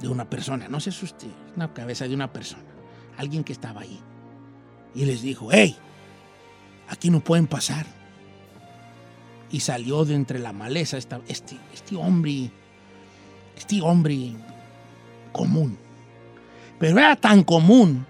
de 0.00 0.08
una 0.08 0.28
persona, 0.28 0.68
no 0.68 0.80
se 0.80 0.90
asuste, 0.90 1.26
una 1.56 1.72
cabeza 1.72 2.08
de 2.08 2.14
una 2.14 2.32
persona, 2.32 2.64
alguien 3.16 3.44
que 3.44 3.52
estaba 3.52 3.82
ahí. 3.82 4.00
Y 4.94 5.04
les 5.04 5.22
dijo, 5.22 5.48
hey, 5.50 5.76
aquí 6.88 7.10
no 7.10 7.20
pueden 7.20 7.46
pasar. 7.46 7.86
Y 9.50 9.60
salió 9.60 10.04
de 10.04 10.14
entre 10.14 10.38
la 10.38 10.52
maleza 10.52 10.96
este, 10.96 11.16
este 11.72 11.96
hombre, 11.96 12.50
este 13.56 13.80
hombre 13.80 14.32
común. 15.30 15.78
Pero 16.78 16.98
era 16.98 17.16
tan 17.16 17.44
común 17.44 18.06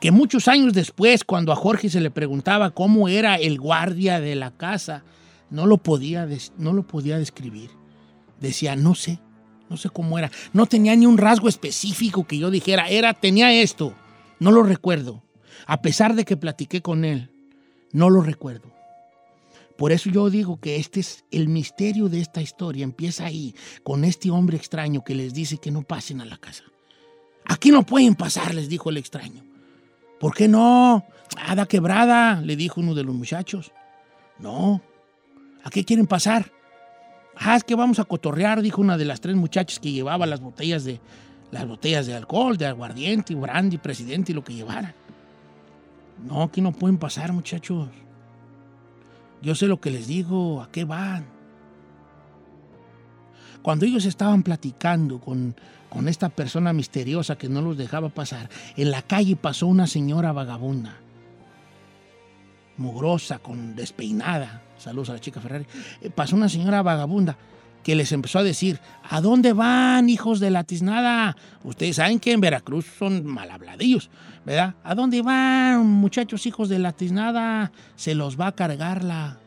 que 0.00 0.10
muchos 0.10 0.48
años 0.48 0.72
después, 0.72 1.24
cuando 1.24 1.52
a 1.52 1.56
Jorge 1.56 1.90
se 1.90 2.00
le 2.00 2.10
preguntaba 2.10 2.70
cómo 2.70 3.08
era 3.08 3.36
el 3.36 3.60
guardia 3.60 4.20
de 4.20 4.34
la 4.34 4.50
casa, 4.50 5.04
no 5.50 5.66
lo 5.66 5.78
podía, 5.78 6.26
no 6.56 6.72
lo 6.72 6.86
podía 6.86 7.18
describir. 7.18 7.70
Decía, 8.40 8.76
no 8.76 8.94
sé, 8.94 9.20
no 9.68 9.76
sé 9.76 9.90
cómo 9.90 10.18
era. 10.18 10.30
No 10.54 10.66
tenía 10.66 10.96
ni 10.96 11.04
un 11.04 11.18
rasgo 11.18 11.48
específico 11.48 12.26
que 12.26 12.38
yo 12.38 12.50
dijera, 12.50 12.88
era, 12.88 13.12
tenía 13.12 13.52
esto. 13.52 13.94
No 14.38 14.50
lo 14.50 14.62
recuerdo. 14.62 15.22
A 15.66 15.82
pesar 15.82 16.14
de 16.14 16.24
que 16.24 16.38
platiqué 16.38 16.80
con 16.80 17.04
él, 17.04 17.30
no 17.92 18.08
lo 18.08 18.22
recuerdo. 18.22 18.72
Por 19.76 19.92
eso 19.92 20.10
yo 20.10 20.30
digo 20.30 20.60
que 20.60 20.76
este 20.76 21.00
es 21.00 21.24
el 21.30 21.48
misterio 21.48 22.08
de 22.08 22.20
esta 22.20 22.40
historia. 22.40 22.84
Empieza 22.84 23.26
ahí, 23.26 23.54
con 23.82 24.04
este 24.04 24.30
hombre 24.30 24.56
extraño 24.56 25.04
que 25.04 25.14
les 25.14 25.34
dice 25.34 25.58
que 25.58 25.70
no 25.70 25.82
pasen 25.82 26.20
a 26.20 26.24
la 26.24 26.38
casa. 26.38 26.64
Aquí 27.44 27.70
no 27.70 27.84
pueden 27.84 28.14
pasar, 28.14 28.54
les 28.54 28.68
dijo 28.68 28.90
el 28.90 28.96
extraño. 28.96 29.49
¿Por 30.20 30.34
qué 30.34 30.46
no? 30.46 31.06
Hada 31.36 31.66
quebrada, 31.66 32.42
le 32.42 32.54
dijo 32.54 32.80
uno 32.80 32.94
de 32.94 33.02
los 33.02 33.14
muchachos. 33.14 33.72
No. 34.38 34.82
¿A 35.64 35.70
qué 35.70 35.84
quieren 35.84 36.06
pasar? 36.06 36.52
Ah, 37.34 37.56
es 37.56 37.64
que 37.64 37.74
vamos 37.74 37.98
a 37.98 38.04
cotorrear, 38.04 38.60
dijo 38.60 38.82
una 38.82 38.98
de 38.98 39.06
las 39.06 39.22
tres 39.22 39.34
muchachas 39.34 39.80
que 39.80 39.92
llevaba 39.92 40.26
las 40.26 40.40
botellas 40.40 40.84
de, 40.84 41.00
las 41.50 41.66
botellas 41.66 42.06
de 42.06 42.14
alcohol, 42.14 42.58
de 42.58 42.66
aguardiente, 42.66 43.34
brandy, 43.34 43.78
presidente 43.78 44.32
y 44.32 44.34
lo 44.34 44.44
que 44.44 44.52
llevaran. 44.52 44.94
No, 46.22 46.42
aquí 46.42 46.60
no 46.60 46.72
pueden 46.72 46.98
pasar, 46.98 47.32
muchachos. 47.32 47.88
Yo 49.40 49.54
sé 49.54 49.66
lo 49.68 49.80
que 49.80 49.90
les 49.90 50.06
digo, 50.06 50.60
¿a 50.60 50.70
qué 50.70 50.84
van? 50.84 51.24
Cuando 53.62 53.86
ellos 53.86 54.04
estaban 54.04 54.42
platicando 54.42 55.18
con 55.18 55.56
con 55.90 56.08
esta 56.08 56.28
persona 56.28 56.72
misteriosa 56.72 57.36
que 57.36 57.48
no 57.48 57.60
los 57.60 57.76
dejaba 57.76 58.08
pasar, 58.08 58.48
en 58.76 58.90
la 58.90 59.02
calle 59.02 59.36
pasó 59.36 59.66
una 59.66 59.86
señora 59.86 60.32
vagabunda, 60.32 60.96
mugrosa, 62.78 63.40
con 63.40 63.76
despeinada. 63.76 64.62
Saludos 64.78 65.10
a 65.10 65.14
la 65.14 65.20
chica 65.20 65.40
Ferrari. 65.40 65.66
Eh, 66.00 66.08
pasó 66.08 66.36
una 66.36 66.48
señora 66.48 66.80
vagabunda 66.80 67.36
que 67.82 67.94
les 67.94 68.12
empezó 68.12 68.38
a 68.38 68.42
decir, 68.42 68.78
¿a 69.08 69.20
dónde 69.20 69.52
van, 69.52 70.08
hijos 70.08 70.38
de 70.38 70.50
la 70.50 70.64
tiznada? 70.64 71.36
Ustedes 71.64 71.96
saben 71.96 72.20
que 72.20 72.32
en 72.32 72.40
Veracruz 72.40 72.86
son 72.98 73.26
malhabladillos, 73.26 74.10
¿verdad? 74.44 74.74
¿A 74.84 74.94
dónde 74.94 75.22
van, 75.22 75.86
muchachos 75.86 76.46
hijos 76.46 76.68
de 76.68 76.78
la 76.78 76.92
tiznada? 76.92 77.72
Se 77.96 78.14
los 78.14 78.38
va 78.38 78.48
a 78.48 78.52
cargar 78.52 79.02
la... 79.02 79.38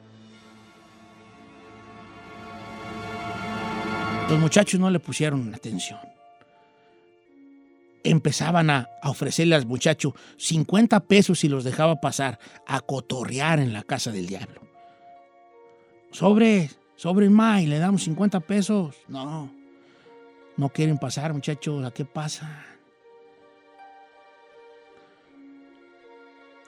Los 4.29 4.39
muchachos 4.39 4.79
no 4.79 4.89
le 4.89 4.99
pusieron 4.99 5.53
atención 5.53 6.12
empezaban 8.03 8.69
a, 8.69 8.89
ofrecerle 9.03 9.55
al 9.55 9.65
muchacho 9.65 10.13
50 10.37 10.99
pesos 11.01 11.43
y 11.43 11.49
los 11.49 11.63
dejaba 11.63 12.01
pasar 12.01 12.39
a 12.67 12.81
cotorrear 12.81 13.59
en 13.59 13.73
la 13.73 13.83
casa 13.83 14.11
del 14.11 14.27
diablo. 14.27 14.61
Sobre, 16.11 16.69
sobre 16.95 17.29
May, 17.29 17.65
le 17.65 17.79
damos 17.79 18.03
50 18.03 18.41
pesos. 18.41 18.95
No, 19.07 19.51
no 20.57 20.69
quieren 20.69 20.97
pasar, 20.97 21.33
muchachos, 21.33 21.83
¿a 21.85 21.91
qué 21.91 22.05
pasa? 22.05 22.65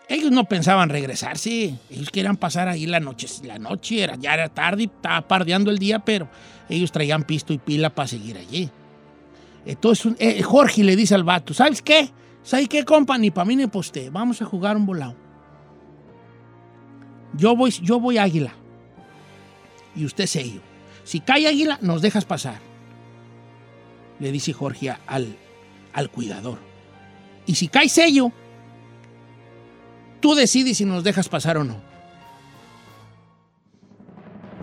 Ellos 0.08 0.32
no 0.32 0.46
pensaban 0.46 0.90
regresarse, 0.90 1.76
ellos 1.90 2.12
querían 2.12 2.38
pasar 2.38 2.68
ahí 2.68 2.86
la 2.86 3.00
noche, 3.00 3.28
la 3.44 3.58
noche 3.58 4.04
era, 4.04 4.16
ya 4.16 4.36
era 4.36 4.50
tarde, 4.50 4.84
estaba 4.84 5.28
pardeando 5.28 5.72
el 5.72 5.80
día, 5.80 6.00
pero 6.00 6.30
ellos 6.70 6.92
traían 6.92 7.24
pisto 7.24 7.54
y 7.54 7.58
pila 7.58 7.90
para 7.90 8.08
seguir 8.08 8.38
allí. 8.38 8.70
Entonces 9.66 10.14
eh, 10.20 10.42
Jorge 10.44 10.84
le 10.84 10.96
dice 10.96 11.16
al 11.16 11.24
vato, 11.24 11.54
¿sabes 11.54 11.82
qué? 11.82 12.12
¿Sabes 12.44 12.70
qué, 12.70 12.86
compa? 12.86 13.18
Ni 13.18 13.32
para 13.32 13.46
mí 13.46 13.56
ni 13.56 13.66
usted, 13.66 14.12
vamos 14.12 14.42
a 14.42 14.46
jugar 14.46 14.78
un 14.78 14.86
volado. 14.86 15.16
Yo 17.34 17.56
voy, 17.56 17.72
yo 17.72 18.00
voy 18.00 18.18
águila 18.18 18.54
y 19.96 20.06
usted 20.06 20.28
sello. 20.28 20.62
Si 21.04 21.20
cae 21.20 21.48
águila, 21.48 21.80
nos 21.82 22.02
dejas 22.02 22.26
pasar. 22.26 22.60
Le 24.20 24.32
dice 24.32 24.54
Jorge 24.54 24.96
al, 25.08 25.36
al 25.94 26.10
cuidador. 26.10 26.60
Y 27.46 27.56
si 27.56 27.68
cae 27.68 27.90
sello, 27.90 28.32
tú 30.20 30.36
decides 30.36 30.78
si 30.78 30.86
nos 30.86 31.04
dejas 31.04 31.28
pasar 31.30 31.58
o 31.58 31.64
no. 31.64 31.82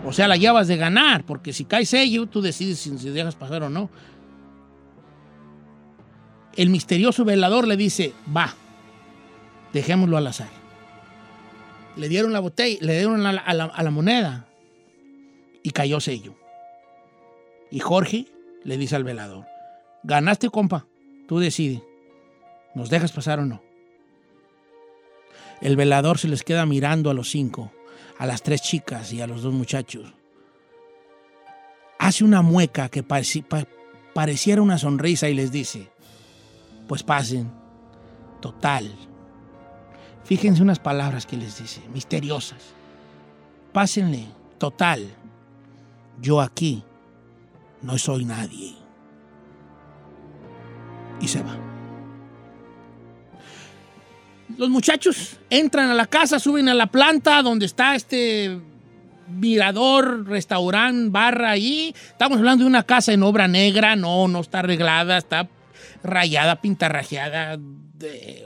O 0.05 0.11
sea, 0.11 0.27
la 0.27 0.35
llevas 0.35 0.67
de 0.67 0.75
ganar, 0.75 1.25
porque 1.25 1.53
si 1.53 1.63
cae 1.65 1.85
sello, 1.85 2.25
tú 2.25 2.41
decides 2.41 2.79
si 2.79 2.97
si 2.97 3.09
dejas 3.09 3.35
pasar 3.35 3.63
o 3.63 3.69
no. 3.69 3.89
El 6.55 6.69
misterioso 6.69 7.25
velador 7.25 7.67
le 7.67 7.77
dice, 7.77 8.13
va, 8.35 8.53
dejémoslo 9.73 10.17
al 10.17 10.27
azar. 10.27 10.49
Le 11.95 12.09
dieron 12.09 12.33
la 12.33 12.39
botella, 12.39 12.77
le 12.81 12.93
dieron 12.97 13.25
a 13.25 13.53
la, 13.53 13.91
moneda 13.91 14.47
y 15.63 15.71
cayó 15.71 15.99
sello. 15.99 16.35
Y 17.71 17.79
Jorge 17.79 18.25
le 18.63 18.77
dice 18.77 18.95
al 18.95 19.03
velador, 19.03 19.45
ganaste 20.03 20.49
compa, 20.49 20.85
tú 21.27 21.39
decides, 21.39 21.81
nos 22.75 22.89
dejas 22.89 23.11
pasar 23.11 23.39
o 23.39 23.45
no. 23.45 23.61
El 25.61 25.75
velador 25.75 26.17
se 26.17 26.27
les 26.27 26.43
queda 26.43 26.65
mirando 26.65 27.09
a 27.09 27.13
los 27.13 27.29
cinco, 27.29 27.71
a 28.17 28.25
las 28.25 28.43
tres 28.43 28.61
chicas 28.61 29.11
y 29.13 29.21
a 29.21 29.27
los 29.27 29.41
dos 29.41 29.53
muchachos. 29.53 30.13
Hace 31.99 32.23
una 32.23 32.41
mueca 32.41 32.89
que 32.89 33.03
pareci- 33.03 33.43
pa- 33.43 33.67
pareciera 34.13 34.61
una 34.61 34.77
sonrisa 34.77 35.29
y 35.29 35.33
les 35.35 35.51
dice, 35.51 35.89
pues 36.87 37.03
pasen, 37.03 37.51
total. 38.41 38.91
Fíjense 40.23 40.61
unas 40.61 40.79
palabras 40.79 41.25
que 41.25 41.37
les 41.37 41.59
dice, 41.59 41.81
misteriosas. 41.93 42.73
Pásenle, 43.71 44.27
total. 44.57 45.07
Yo 46.21 46.39
aquí 46.41 46.83
no 47.81 47.97
soy 47.97 48.25
nadie. 48.25 48.75
Y 51.19 51.27
se 51.27 51.41
va. 51.41 51.57
Los 54.57 54.69
muchachos 54.69 55.37
entran 55.49 55.89
a 55.89 55.93
la 55.93 56.05
casa, 56.05 56.39
suben 56.39 56.69
a 56.69 56.73
la 56.73 56.87
planta 56.87 57.41
donde 57.41 57.65
está 57.65 57.95
este 57.95 58.59
mirador, 59.27 60.27
restaurante, 60.27 61.09
barra 61.09 61.51
ahí. 61.51 61.93
Estamos 61.95 62.37
hablando 62.37 62.63
de 62.63 62.69
una 62.69 62.83
casa 62.83 63.13
en 63.13 63.23
obra 63.23 63.47
negra, 63.47 63.95
no, 63.95 64.27
no 64.27 64.41
está 64.41 64.59
arreglada, 64.59 65.17
está 65.17 65.49
rayada, 66.03 66.61
pintarrajeada, 66.61 67.59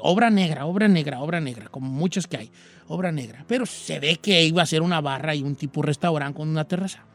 obra 0.01 0.29
negra, 0.29 0.65
obra 0.65 0.87
negra, 0.87 1.21
obra 1.21 1.39
negra, 1.39 1.69
como 1.69 1.89
muchas 1.89 2.27
que 2.27 2.37
hay, 2.37 2.51
obra 2.87 3.11
negra. 3.11 3.45
Pero 3.47 3.65
se 3.65 3.99
ve 3.99 4.17
que 4.17 4.43
iba 4.43 4.61
a 4.61 4.65
ser 4.65 4.81
una 4.81 5.01
barra 5.01 5.35
y 5.35 5.43
un 5.43 5.55
tipo 5.55 5.81
restaurante 5.81 6.37
con 6.37 6.49
una 6.49 6.65
terraza. 6.65 7.05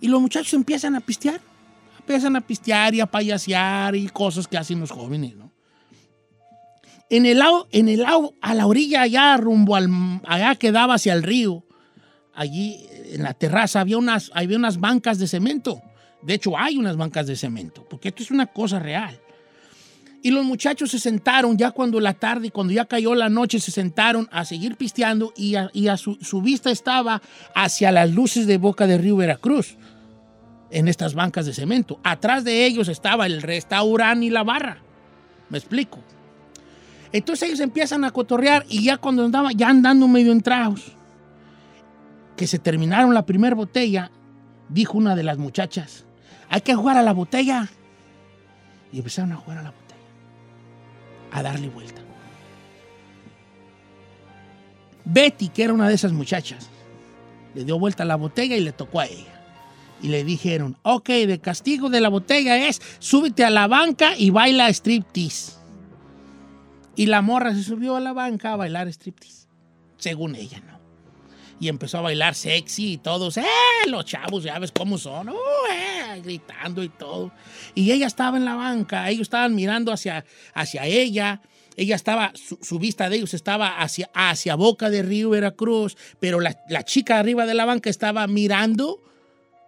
Y 0.00 0.08
los 0.08 0.20
muchachos 0.20 0.52
empiezan 0.54 0.94
a 0.94 1.00
pistear, 1.00 1.40
empiezan 1.98 2.36
a 2.36 2.40
pistear 2.40 2.94
y 2.94 3.00
a 3.00 3.06
payasear 3.06 3.96
y 3.96 4.08
cosas 4.08 4.46
que 4.46 4.58
hacen 4.58 4.80
los 4.80 4.90
jóvenes, 4.90 5.36
¿no? 5.36 5.52
En 7.08 7.24
el 7.24 7.38
lado, 7.38 7.68
en 7.70 7.88
el 7.88 8.02
lado, 8.02 8.34
a 8.40 8.52
la 8.54 8.66
orilla 8.66 9.02
allá, 9.02 9.36
rumbo 9.36 9.76
al, 9.76 9.88
allá 10.26 10.56
que 10.56 10.72
daba 10.72 10.94
hacia 10.94 11.12
el 11.12 11.22
río, 11.22 11.64
allí 12.34 12.84
en 13.12 13.22
la 13.22 13.32
terraza 13.32 13.80
había 13.80 13.96
unas, 13.96 14.32
había 14.34 14.56
unas 14.56 14.80
bancas 14.80 15.18
de 15.18 15.28
cemento. 15.28 15.80
De 16.22 16.34
hecho, 16.34 16.58
hay 16.58 16.76
unas 16.76 16.96
bancas 16.96 17.28
de 17.28 17.36
cemento, 17.36 17.86
porque 17.88 18.08
esto 18.08 18.24
es 18.24 18.32
una 18.32 18.46
cosa 18.46 18.80
real. 18.80 19.20
Y 20.26 20.32
los 20.32 20.44
muchachos 20.44 20.90
se 20.90 20.98
sentaron 20.98 21.56
ya 21.56 21.70
cuando 21.70 22.00
la 22.00 22.12
tarde, 22.12 22.50
cuando 22.50 22.72
ya 22.72 22.84
cayó 22.84 23.14
la 23.14 23.28
noche, 23.28 23.60
se 23.60 23.70
sentaron 23.70 24.28
a 24.32 24.44
seguir 24.44 24.74
pisteando 24.74 25.32
y, 25.36 25.54
a, 25.54 25.96
su, 25.96 26.42
vista 26.42 26.72
estaba 26.72 27.22
hacia 27.54 27.92
las 27.92 28.10
luces 28.10 28.48
de 28.48 28.58
Boca 28.58 28.88
de 28.88 28.98
Río 28.98 29.14
Veracruz, 29.14 29.76
en 30.72 30.88
estas 30.88 31.14
bancas 31.14 31.46
de 31.46 31.54
cemento. 31.54 32.00
Atrás 32.02 32.42
de 32.42 32.66
ellos 32.66 32.88
estaba 32.88 33.26
el 33.26 33.40
restaurante 33.40 34.26
y 34.26 34.30
la 34.30 34.42
barra. 34.42 34.78
¿Me 35.48 35.58
explico? 35.58 36.00
Entonces 37.12 37.48
ellos 37.48 37.60
empiezan 37.60 38.02
a 38.02 38.10
cotorrear 38.10 38.66
y 38.68 38.82
ya 38.82 38.96
cuando 38.96 39.24
andaban, 39.24 39.56
ya 39.56 39.68
andando 39.68 40.08
medio 40.08 40.32
entrados, 40.32 40.90
que 42.36 42.48
se 42.48 42.58
terminaron 42.58 43.14
la 43.14 43.24
primera 43.24 43.54
botella, 43.54 44.10
dijo 44.70 44.98
una 44.98 45.14
de 45.14 45.22
las 45.22 45.38
muchachas, 45.38 46.04
hay 46.48 46.62
que 46.62 46.74
jugar 46.74 46.96
a 46.96 47.04
la 47.04 47.12
botella. 47.12 47.68
Y 48.90 48.98
empezaron 48.98 49.30
a 49.30 49.36
jugar 49.36 49.58
a 49.58 49.62
la 49.62 49.70
botella, 49.70 49.85
a 51.32 51.42
darle 51.42 51.68
vuelta. 51.68 52.02
Betty, 55.04 55.48
que 55.48 55.62
era 55.62 55.72
una 55.72 55.88
de 55.88 55.94
esas 55.94 56.12
muchachas, 56.12 56.68
le 57.54 57.64
dio 57.64 57.78
vuelta 57.78 58.02
a 58.02 58.06
la 58.06 58.16
botella 58.16 58.56
y 58.56 58.60
le 58.60 58.72
tocó 58.72 59.00
a 59.00 59.06
ella. 59.06 59.32
Y 60.02 60.08
le 60.08 60.24
dijeron, 60.24 60.76
ok, 60.82 61.08
de 61.08 61.38
castigo 61.40 61.88
de 61.88 62.00
la 62.00 62.08
botella 62.08 62.68
es, 62.68 62.82
súbete 62.98 63.44
a 63.44 63.50
la 63.50 63.66
banca 63.66 64.16
y 64.16 64.30
baila 64.30 64.68
striptease. 64.68 65.52
Y 66.96 67.06
la 67.06 67.22
morra 67.22 67.54
se 67.54 67.62
subió 67.62 67.96
a 67.96 68.00
la 68.00 68.12
banca 68.12 68.52
a 68.52 68.56
bailar 68.56 68.88
striptease, 68.88 69.46
según 69.96 70.34
ella, 70.34 70.60
¿no? 70.60 70.76
Y 71.60 71.68
empezó 71.68 71.98
a 71.98 72.02
bailar 72.02 72.34
sexy 72.34 72.94
y 72.94 72.98
todos, 72.98 73.36
¡eh! 73.38 73.44
Los 73.86 74.04
chavos, 74.04 74.42
ya 74.42 74.58
ves 74.58 74.72
cómo 74.72 74.98
son, 74.98 75.30
¡uh! 75.30 75.34
eh", 75.70 75.85
gritando 76.20 76.82
y 76.82 76.88
todo. 76.88 77.32
Y 77.74 77.92
ella 77.92 78.06
estaba 78.06 78.36
en 78.36 78.44
la 78.44 78.54
banca, 78.54 79.08
ellos 79.10 79.22
estaban 79.22 79.54
mirando 79.54 79.92
hacia, 79.92 80.24
hacia 80.54 80.86
ella. 80.86 81.40
Ella 81.76 81.94
estaba, 81.94 82.32
su, 82.34 82.58
su 82.62 82.78
vista 82.78 83.10
de 83.10 83.16
ellos 83.16 83.34
estaba 83.34 83.80
hacia, 83.80 84.10
hacia 84.14 84.54
Boca 84.54 84.88
de 84.88 85.02
Río 85.02 85.30
Veracruz, 85.30 85.96
pero 86.20 86.40
la, 86.40 86.58
la 86.70 86.84
chica 86.84 87.18
arriba 87.18 87.44
de 87.44 87.52
la 87.52 87.66
banca 87.66 87.90
estaba 87.90 88.26
mirando 88.26 89.02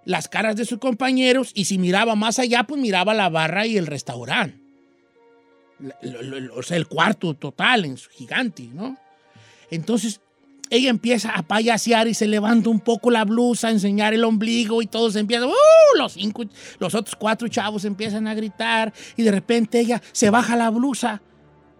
las 0.06 0.26
caras 0.26 0.56
de 0.56 0.64
sus 0.64 0.78
compañeros 0.78 1.50
y 1.52 1.66
si 1.66 1.76
miraba 1.76 2.14
más 2.14 2.38
allá, 2.38 2.64
pues 2.64 2.80
miraba 2.80 3.12
la 3.12 3.28
barra 3.28 3.66
y 3.66 3.76
el 3.76 3.86
restaurante. 3.86 4.58
O 6.56 6.62
sea, 6.62 6.78
el 6.78 6.88
cuarto 6.88 7.34
total 7.34 7.84
en 7.84 7.98
su 7.98 8.08
gigante, 8.08 8.62
¿no? 8.72 8.96
Entonces, 9.70 10.20
ella 10.70 10.90
empieza 10.90 11.30
a 11.30 11.42
payasear 11.42 12.08
y 12.08 12.14
se 12.14 12.26
levanta 12.26 12.68
un 12.68 12.80
poco 12.80 13.10
la 13.10 13.24
blusa, 13.24 13.68
a 13.68 13.70
enseñar 13.70 14.14
el 14.14 14.24
ombligo 14.24 14.82
y 14.82 14.86
todos 14.86 15.16
empiezan, 15.16 15.48
¡uh! 15.48 15.98
Los, 15.98 16.12
cinco, 16.12 16.44
los 16.78 16.94
otros 16.94 17.16
cuatro 17.16 17.48
chavos 17.48 17.84
empiezan 17.84 18.26
a 18.26 18.34
gritar 18.34 18.92
y 19.16 19.22
de 19.22 19.30
repente 19.30 19.80
ella 19.80 20.02
se 20.12 20.30
baja 20.30 20.56
la 20.56 20.70
blusa 20.70 21.22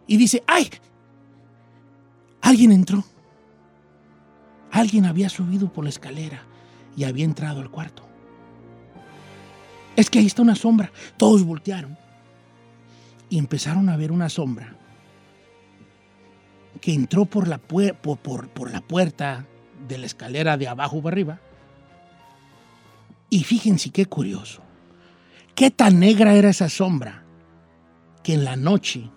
y 0.07 0.17
dice, 0.17 0.43
¡ay! 0.47 0.71
Alguien 2.41 2.73
entró. 2.73 3.05
Alguien 4.71 5.07
había 5.07 5.29
subido 5.29 5.73
por 5.73 5.85
la 5.85 5.91
escalera 5.91 6.43
y 6.97 7.05
había 7.05 7.25
entrado 7.25 7.61
al 7.61 7.71
cuarto. 7.71 8.03
Es 9.97 10.09
que 10.11 10.21
ahí 10.21 10.27
está 10.27 10.43
una 10.43 10.55
sombra. 10.55 10.93
Todos 11.17 11.43
voltearon 11.43 11.99
y 13.29 13.39
empezaron 13.39 13.89
a 13.89 13.97
ver 13.97 14.13
una 14.13 14.29
sombra 14.29 14.77
que 16.79 16.93
entró 16.95 17.25
por 17.27 17.49
la, 17.49 17.59
por, 17.59 17.95
por- 18.19 18.49
por 18.49 18.71
la 18.71 18.81
puerta 18.81 19.47
de 19.87 19.99
la 19.99 20.07
escalera 20.07 20.57
de 20.57 20.69
abajo 20.69 21.03
para 21.03 21.15
arriba. 21.15 21.41
Y 23.31 23.45
fíjense 23.45 23.91
qué 23.91 24.07
curioso. 24.07 24.63
Qué 25.55 25.71
tan 25.71 25.99
negra 26.01 26.35
era 26.35 26.51
esa 26.51 26.69
sombra 26.69 27.25
que 28.23 28.35
en 28.35 28.45
la 28.45 28.57
noche 28.57 29.11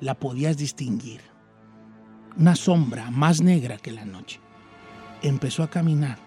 la 0.00 0.14
podías 0.14 0.56
distinguir. 0.56 1.20
Una 2.36 2.54
sombra 2.54 3.10
más 3.10 3.40
negra 3.40 3.78
que 3.78 3.92
la 3.92 4.04
noche. 4.04 4.40
Empezó 5.22 5.62
a 5.62 5.70
caminar 5.70 6.18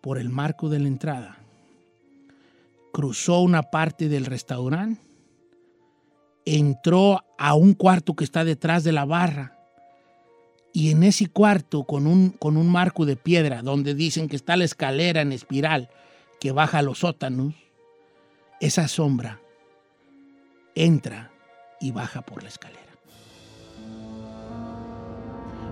por 0.00 0.18
el 0.18 0.28
marco 0.28 0.68
de 0.68 0.78
la 0.78 0.88
entrada. 0.88 1.38
Cruzó 2.92 3.40
una 3.40 3.62
parte 3.62 4.08
del 4.08 4.26
restaurante 4.26 5.00
entró 6.44 7.24
a 7.38 7.54
un 7.54 7.74
cuarto 7.74 8.14
que 8.14 8.24
está 8.24 8.44
detrás 8.44 8.84
de 8.84 8.92
la 8.92 9.04
barra 9.04 9.58
y 10.72 10.90
en 10.90 11.04
ese 11.04 11.28
cuarto 11.28 11.84
con 11.84 12.06
un, 12.06 12.30
con 12.30 12.56
un 12.56 12.68
marco 12.68 13.06
de 13.06 13.16
piedra 13.16 13.62
donde 13.62 13.94
dicen 13.94 14.28
que 14.28 14.36
está 14.36 14.56
la 14.56 14.64
escalera 14.64 15.22
en 15.22 15.32
espiral 15.32 15.88
que 16.40 16.52
baja 16.52 16.78
a 16.78 16.82
los 16.82 16.98
sótanos, 16.98 17.54
esa 18.60 18.88
sombra 18.88 19.40
entra 20.74 21.30
y 21.80 21.92
baja 21.92 22.22
por 22.22 22.42
la 22.42 22.48
escalera. 22.48 22.80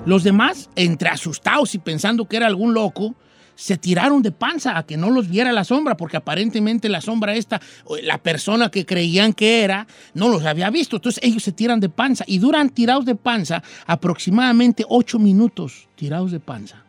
Los 0.04 0.24
demás, 0.24 0.68
entre 0.74 1.08
asustados 1.08 1.74
y 1.74 1.78
pensando 1.78 2.26
que 2.26 2.37
era 2.37 2.46
algún 2.46 2.74
loco, 2.74 3.14
se 3.54 3.76
tiraron 3.76 4.22
de 4.22 4.32
panza 4.32 4.76
a 4.76 4.84
que 4.84 4.96
no 4.96 5.10
los 5.10 5.28
viera 5.28 5.52
la 5.52 5.64
sombra, 5.64 5.96
porque 5.96 6.16
aparentemente 6.16 6.88
la 6.88 7.00
sombra 7.00 7.34
esta, 7.34 7.60
la 8.02 8.18
persona 8.18 8.70
que 8.70 8.86
creían 8.86 9.32
que 9.32 9.62
era, 9.62 9.86
no 10.14 10.28
los 10.28 10.44
había 10.44 10.70
visto. 10.70 10.96
Entonces 10.96 11.22
ellos 11.22 11.42
se 11.42 11.52
tiran 11.52 11.80
de 11.80 11.88
panza 11.88 12.24
y 12.26 12.38
duran 12.38 12.70
tirados 12.70 13.04
de 13.04 13.14
panza 13.14 13.62
aproximadamente 13.86 14.84
ocho 14.88 15.18
minutos 15.18 15.88
tirados 15.94 16.32
de 16.32 16.40
panza. 16.40 16.84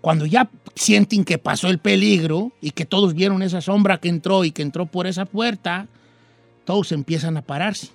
Cuando 0.00 0.26
ya 0.26 0.50
sienten 0.74 1.24
que 1.24 1.38
pasó 1.38 1.68
el 1.68 1.78
peligro 1.78 2.52
y 2.60 2.72
que 2.72 2.84
todos 2.84 3.14
vieron 3.14 3.42
esa 3.42 3.62
sombra 3.62 3.98
que 3.98 4.10
entró 4.10 4.44
y 4.44 4.50
que 4.50 4.60
entró 4.60 4.84
por 4.84 5.06
esa 5.06 5.24
puerta, 5.24 5.86
todos 6.66 6.92
empiezan 6.92 7.38
a 7.38 7.42
pararse. 7.42 7.88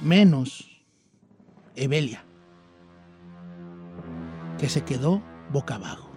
Menos 0.00 0.70
Evelia, 1.76 2.24
que 4.62 4.68
se 4.68 4.84
quedó 4.84 5.20
boca 5.50 5.74
abajo. 5.74 6.08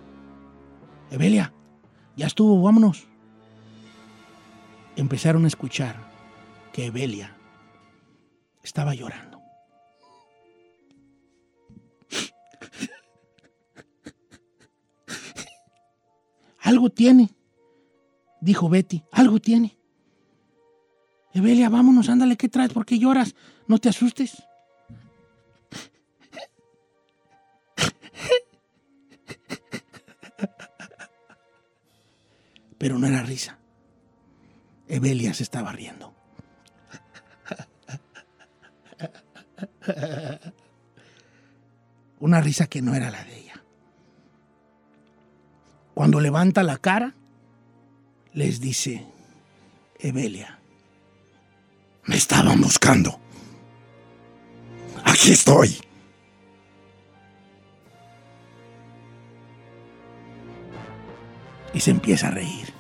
Evelia, 1.10 1.52
ya 2.16 2.28
estuvo, 2.28 2.62
vámonos. 2.62 3.08
Empezaron 4.96 5.46
a 5.46 5.48
escuchar 5.48 5.96
que 6.72 6.86
Evelia 6.86 7.36
estaba 8.62 8.94
llorando. 8.94 9.42
Algo 16.60 16.92
tiene, 16.92 17.32
dijo 18.42 18.70
Betty, 18.70 19.02
algo 19.12 19.40
tiene. 19.40 19.76
Evelia, 21.34 21.70
vámonos, 21.70 22.10
ándale, 22.10 22.38
¿qué 22.38 22.48
traes? 22.48 22.72
¿Por 22.72 22.86
qué 22.86 23.00
lloras? 23.00 23.34
No 23.66 23.80
te 23.80 23.90
asustes. 23.90 24.44
Pero 32.78 33.00
no 33.00 33.08
era 33.08 33.24
risa. 33.24 33.58
Evelia 34.88 35.34
se 35.34 35.44
estaba 35.44 35.72
riendo. 35.72 36.14
Una 42.20 42.42
risa 42.42 42.68
que 42.68 42.82
no 42.82 42.96
era 42.96 43.10
la 43.12 43.24
de 43.24 43.40
ella. 43.40 43.64
Cuando 45.94 46.20
levanta 46.20 46.64
la 46.64 46.78
cara, 46.78 47.16
les 48.34 48.60
dice, 48.60 49.06
Evelia, 50.00 50.60
me 52.06 52.18
estaban 52.18 52.60
buscando. 52.62 53.20
Aquí 55.04 55.32
estoy. 55.32 55.85
Y 61.76 61.82
se 61.82 61.92
empieza 61.92 62.30
a 62.30 62.32
reír. 62.32 62.75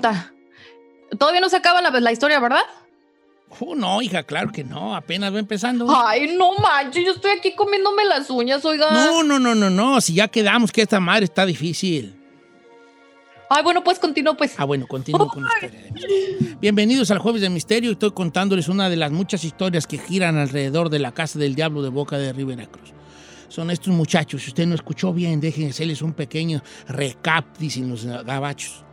Pregunta. 0.00 0.32
Todavía 1.18 1.40
no 1.40 1.48
se 1.48 1.56
acaba 1.56 1.80
la, 1.80 1.90
la 1.90 2.12
historia, 2.12 2.40
¿verdad? 2.40 2.62
Oh, 3.60 3.74
no, 3.76 4.02
hija, 4.02 4.24
claro 4.24 4.50
que 4.50 4.64
no, 4.64 4.94
apenas 4.94 5.32
va 5.32 5.38
empezando. 5.38 5.86
Ay, 5.88 6.34
no 6.36 6.54
manches, 6.54 7.04
yo 7.04 7.12
estoy 7.12 7.30
aquí 7.32 7.54
comiéndome 7.54 8.04
las 8.04 8.28
uñas, 8.28 8.64
oiga. 8.64 8.90
No, 8.90 9.22
no, 9.22 9.38
no, 9.38 9.54
no, 9.54 9.70
no, 9.70 10.00
si 10.00 10.14
ya 10.14 10.26
quedamos 10.26 10.72
que 10.72 10.82
esta 10.82 10.98
madre 10.98 11.24
está 11.24 11.46
difícil. 11.46 12.14
Ay, 13.48 13.62
bueno, 13.62 13.84
pues 13.84 14.00
continúo, 14.00 14.36
pues. 14.36 14.54
Ah, 14.58 14.64
bueno, 14.64 14.88
continúo 14.88 15.28
con 15.28 15.44
la 15.44 15.50
historia. 15.54 15.80
de. 15.80 16.56
Bienvenidos 16.60 17.12
al 17.12 17.20
Jueves 17.20 17.40
de 17.40 17.48
Misterio. 17.48 17.92
Estoy 17.92 18.10
contándoles 18.10 18.66
una 18.66 18.90
de 18.90 18.96
las 18.96 19.12
muchas 19.12 19.44
historias 19.44 19.86
que 19.86 19.98
giran 19.98 20.36
alrededor 20.36 20.90
de 20.90 20.98
la 20.98 21.12
casa 21.12 21.38
del 21.38 21.54
diablo 21.54 21.80
de 21.82 21.90
Boca 21.90 22.18
de 22.18 22.32
Rivera 22.32 22.66
Cruz. 22.66 22.92
Son 23.48 23.70
estos 23.70 23.94
muchachos. 23.94 24.42
Si 24.42 24.48
usted 24.48 24.66
no 24.66 24.74
escuchó 24.74 25.12
bien, 25.12 25.38
déjenme 25.38 25.70
hacerles 25.70 26.02
un 26.02 26.12
pequeño 26.12 26.60
recap, 26.88 27.56
dicen 27.58 27.88
los 27.88 28.04
gabachos. 28.04 28.85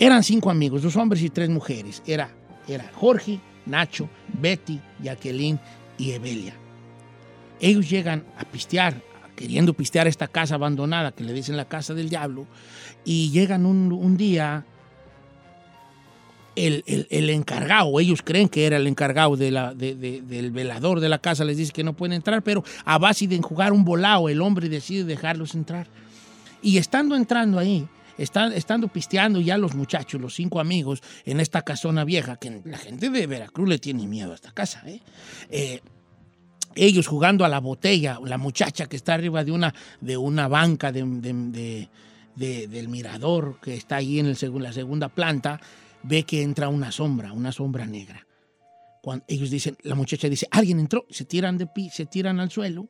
Eran 0.00 0.24
cinco 0.24 0.50
amigos, 0.50 0.82
dos 0.82 0.96
hombres 0.96 1.22
y 1.22 1.28
tres 1.30 1.48
mujeres. 1.50 2.02
Era, 2.06 2.30
era 2.66 2.90
Jorge, 2.94 3.38
Nacho, 3.66 4.08
Betty, 4.40 4.80
Jacqueline 5.02 5.60
y 5.98 6.10
Evelia. 6.12 6.54
Ellos 7.60 7.88
llegan 7.88 8.24
a 8.38 8.44
pistear, 8.44 9.02
queriendo 9.36 9.74
pistear 9.74 10.08
esta 10.08 10.26
casa 10.26 10.54
abandonada 10.56 11.12
que 11.12 11.22
le 11.22 11.32
dicen 11.34 11.56
la 11.56 11.66
casa 11.68 11.92
del 11.94 12.08
diablo, 12.08 12.46
y 13.04 13.30
llegan 13.30 13.66
un, 13.66 14.16
día, 14.16 14.64
el, 16.56 16.82
el- 16.86 17.06
el 17.10 17.28
encargado, 17.30 18.00
ellos 18.00 18.22
creen 18.22 18.48
que 18.48 18.64
era 18.66 18.78
el 18.78 18.86
encargado 18.86 19.36
de 19.36 19.50
la- 19.50 19.74
de- 19.74 19.94
de- 19.94 20.22
del 20.22 20.50
velador 20.50 21.00
de 21.00 21.08
la 21.10 21.18
casa, 21.18 21.44
les 21.44 21.58
dice 21.58 21.72
que 21.72 21.84
no 21.84 21.92
pueden 21.92 22.14
entrar, 22.14 22.42
pero 22.42 22.64
a 22.86 22.96
base 22.98 23.26
de 23.26 23.36
enjugar 23.36 23.72
un 23.74 23.84
volado, 23.84 24.30
el 24.30 24.40
hombre 24.40 24.68
decide 24.70 25.04
dejarlos 25.04 25.54
entrar. 25.54 25.86
Y 26.62 26.78
estando 26.78 27.14
entrando 27.16 27.58
ahí, 27.58 27.86
está- 28.22 28.54
estando 28.54 28.88
pisteando 28.88 29.40
ya 29.40 29.56
los 29.58 29.74
muchachos, 29.74 30.20
los 30.20 30.34
cinco 30.34 30.60
amigos, 30.60 31.02
en 31.24 31.40
esta 31.40 31.62
casona 31.62 32.04
vieja, 32.04 32.36
que 32.36 32.62
la 32.64 32.78
gente 32.78 33.10
de 33.10 33.26
Veracruz 33.26 33.68
le 33.68 33.78
tiene 33.78 34.06
miedo 34.06 34.32
a 34.32 34.34
esta 34.34 34.52
casa, 34.52 34.82
¿eh? 34.86 35.00
Eh, 35.50 35.80
ellos 36.76 37.06
jugando 37.08 37.44
a 37.44 37.48
la 37.48 37.58
botella, 37.58 38.18
la 38.24 38.38
muchacha 38.38 38.86
que 38.86 38.96
está 38.96 39.14
arriba 39.14 39.42
de 39.42 39.52
una, 39.52 39.74
de 40.00 40.16
una 40.16 40.46
banca 40.46 40.92
de- 40.92 41.02
de- 41.04 41.32
de- 41.32 41.88
de- 42.36 42.68
del 42.68 42.88
mirador 42.88 43.58
que 43.60 43.74
está 43.74 43.96
ahí 43.96 44.20
en 44.20 44.26
el 44.26 44.36
segun- 44.36 44.62
la 44.62 44.72
segunda 44.72 45.08
planta, 45.08 45.60
ve 46.04 46.22
que 46.22 46.42
entra 46.42 46.68
una 46.68 46.92
sombra, 46.92 47.32
una 47.32 47.50
sombra 47.52 47.86
negra. 47.86 48.26
Cuando 49.02 49.24
ellos 49.28 49.50
dicen, 49.50 49.76
la 49.82 49.94
muchacha 49.94 50.28
dice, 50.28 50.46
alguien 50.50 50.78
entró, 50.78 51.06
se 51.10 51.24
tiran 51.24 51.58
de 51.58 51.66
pi, 51.66 51.90
se 51.90 52.06
tiran 52.06 52.38
al 52.38 52.50
suelo 52.50 52.88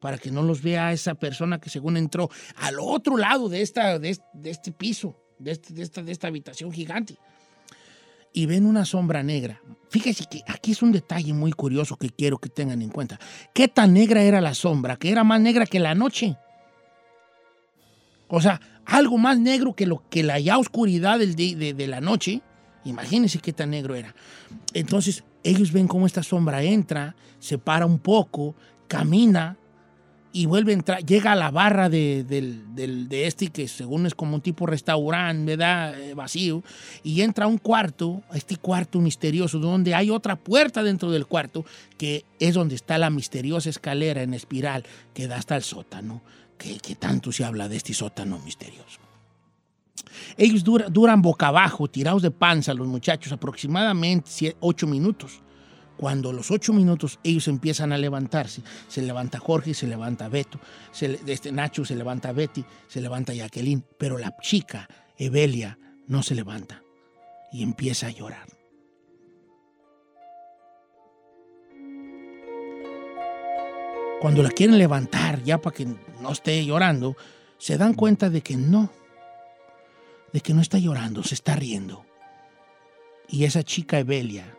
para 0.00 0.18
que 0.18 0.30
no 0.30 0.42
los 0.42 0.62
vea 0.62 0.92
esa 0.92 1.14
persona 1.14 1.58
que 1.60 1.70
según 1.70 1.96
entró 1.96 2.30
al 2.56 2.76
otro 2.80 3.16
lado 3.16 3.48
de, 3.48 3.62
esta, 3.62 3.98
de, 3.98 4.18
de 4.32 4.50
este 4.50 4.72
piso, 4.72 5.16
de, 5.38 5.52
este- 5.52 5.74
de 5.74 5.82
esta, 5.82 6.02
de 6.02 6.12
esta 6.12 6.28
habitación 6.28 6.72
gigante. 6.72 7.16
Y 8.32 8.46
ven 8.46 8.66
una 8.66 8.84
sombra 8.84 9.22
negra. 9.22 9.60
Fíjese 9.88 10.26
que 10.30 10.42
aquí 10.46 10.72
es 10.72 10.82
un 10.82 10.92
detalle 10.92 11.32
muy 11.32 11.50
curioso 11.52 11.96
que 11.96 12.10
quiero 12.10 12.38
que 12.38 12.50
tengan 12.50 12.82
en 12.82 12.90
cuenta. 12.90 13.18
¿Qué 13.54 13.68
tan 13.68 13.94
negra 13.94 14.22
era 14.22 14.40
la 14.40 14.54
sombra? 14.54 14.96
Que 14.96 15.10
era 15.10 15.24
más 15.24 15.40
negra 15.40 15.64
que 15.66 15.80
la 15.80 15.94
noche. 15.94 16.36
O 18.28 18.40
sea, 18.40 18.60
algo 18.84 19.16
más 19.16 19.38
negro 19.38 19.74
que, 19.74 19.86
lo, 19.86 20.06
que 20.10 20.22
la 20.22 20.38
ya 20.38 20.58
oscuridad 20.58 21.18
del 21.18 21.34
de, 21.34 21.72
de 21.74 21.86
la 21.86 22.00
noche. 22.00 22.42
Imagínense 22.84 23.38
qué 23.38 23.52
tan 23.52 23.70
negro 23.70 23.94
era. 23.94 24.14
Entonces, 24.74 25.24
ellos 25.42 25.72
ven 25.72 25.88
cómo 25.88 26.06
esta 26.06 26.22
sombra 26.22 26.62
entra, 26.62 27.16
se 27.38 27.56
para 27.58 27.86
un 27.86 27.98
poco, 27.98 28.54
camina 28.86 29.56
y 30.32 30.46
vuelve 30.46 30.72
a 30.72 30.74
entrar, 30.74 31.04
llega 31.06 31.32
a 31.32 31.36
la 31.36 31.50
barra 31.50 31.88
de, 31.88 32.22
del- 32.22 33.08
de 33.08 33.26
este, 33.26 33.48
que 33.48 33.66
según 33.66 34.06
es 34.06 34.14
como 34.14 34.34
un 34.34 34.40
tipo 34.40 34.66
restaurante, 34.66 35.56
¿verdad? 35.56 35.98
Eh, 36.00 36.14
vacío, 36.14 36.62
y 37.02 37.22
entra 37.22 37.46
a 37.46 37.48
un 37.48 37.58
cuarto, 37.58 38.22
a 38.30 38.36
este 38.36 38.56
cuarto 38.56 39.00
misterioso, 39.00 39.58
donde 39.58 39.94
hay 39.94 40.10
otra 40.10 40.36
puerta 40.36 40.82
dentro 40.82 41.10
del 41.10 41.26
cuarto, 41.26 41.64
que 41.96 42.24
es 42.38 42.54
donde 42.54 42.74
está 42.74 42.98
la 42.98 43.10
misteriosa 43.10 43.70
escalera 43.70 44.22
en 44.22 44.34
espiral 44.34 44.84
que 45.14 45.26
da 45.28 45.36
hasta 45.36 45.56
el 45.56 45.62
sótano, 45.62 46.22
que, 46.58 46.78
que 46.78 46.94
tanto 46.94 47.32
se 47.32 47.44
habla 47.44 47.68
de 47.68 47.76
este 47.76 47.94
sótano 47.94 48.38
misterioso. 48.44 49.00
Ellos 50.36 50.62
dura- 50.62 50.88
duran 50.88 51.22
boca 51.22 51.48
abajo, 51.48 51.88
tirados 51.88 52.22
de 52.22 52.30
panza, 52.30 52.74
los 52.74 52.86
muchachos, 52.86 53.32
aproximadamente 53.32 54.56
ocho 54.60 54.86
minutos. 54.86 55.40
Cuando 55.98 56.30
a 56.30 56.32
los 56.32 56.52
ocho 56.52 56.72
minutos 56.72 57.18
ellos 57.24 57.48
empiezan 57.48 57.92
a 57.92 57.98
levantarse, 57.98 58.62
se 58.86 59.02
levanta 59.02 59.40
Jorge, 59.40 59.74
se 59.74 59.88
levanta 59.88 60.28
Beto, 60.28 60.60
se 60.92 61.18
este 61.26 61.50
Nacho 61.50 61.84
se 61.84 61.96
levanta 61.96 62.30
Betty, 62.30 62.64
se 62.86 63.00
levanta 63.00 63.34
Jacqueline, 63.34 63.84
pero 63.98 64.16
la 64.16 64.36
chica, 64.40 64.88
Evelia, 65.16 65.76
no 66.06 66.22
se 66.22 66.36
levanta 66.36 66.84
y 67.50 67.64
empieza 67.64 68.06
a 68.06 68.10
llorar. 68.10 68.46
Cuando 74.20 74.44
la 74.44 74.50
quieren 74.50 74.78
levantar, 74.78 75.42
ya 75.42 75.58
para 75.58 75.74
que 75.74 75.86
no 76.20 76.30
esté 76.30 76.64
llorando, 76.64 77.16
se 77.58 77.76
dan 77.76 77.94
cuenta 77.94 78.30
de 78.30 78.40
que 78.40 78.56
no, 78.56 78.92
de 80.32 80.40
que 80.40 80.54
no 80.54 80.60
está 80.60 80.78
llorando, 80.78 81.24
se 81.24 81.34
está 81.34 81.56
riendo. 81.56 82.06
Y 83.28 83.44
esa 83.44 83.64
chica 83.64 83.98
Evelia, 83.98 84.57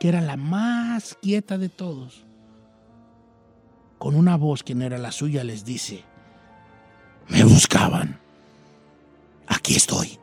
que 0.00 0.08
era 0.08 0.20
la 0.20 0.36
más 0.36 1.16
quieta 1.20 1.58
de 1.58 1.68
todos, 1.68 2.24
con 3.98 4.14
una 4.14 4.36
voz 4.36 4.62
que 4.62 4.74
no 4.74 4.84
era 4.84 4.98
la 4.98 5.12
suya, 5.12 5.42
les 5.44 5.64
dice, 5.64 6.04
me 7.28 7.44
buscaban. 7.44 8.20
Aquí 9.46 9.74
estoy. 9.76 10.18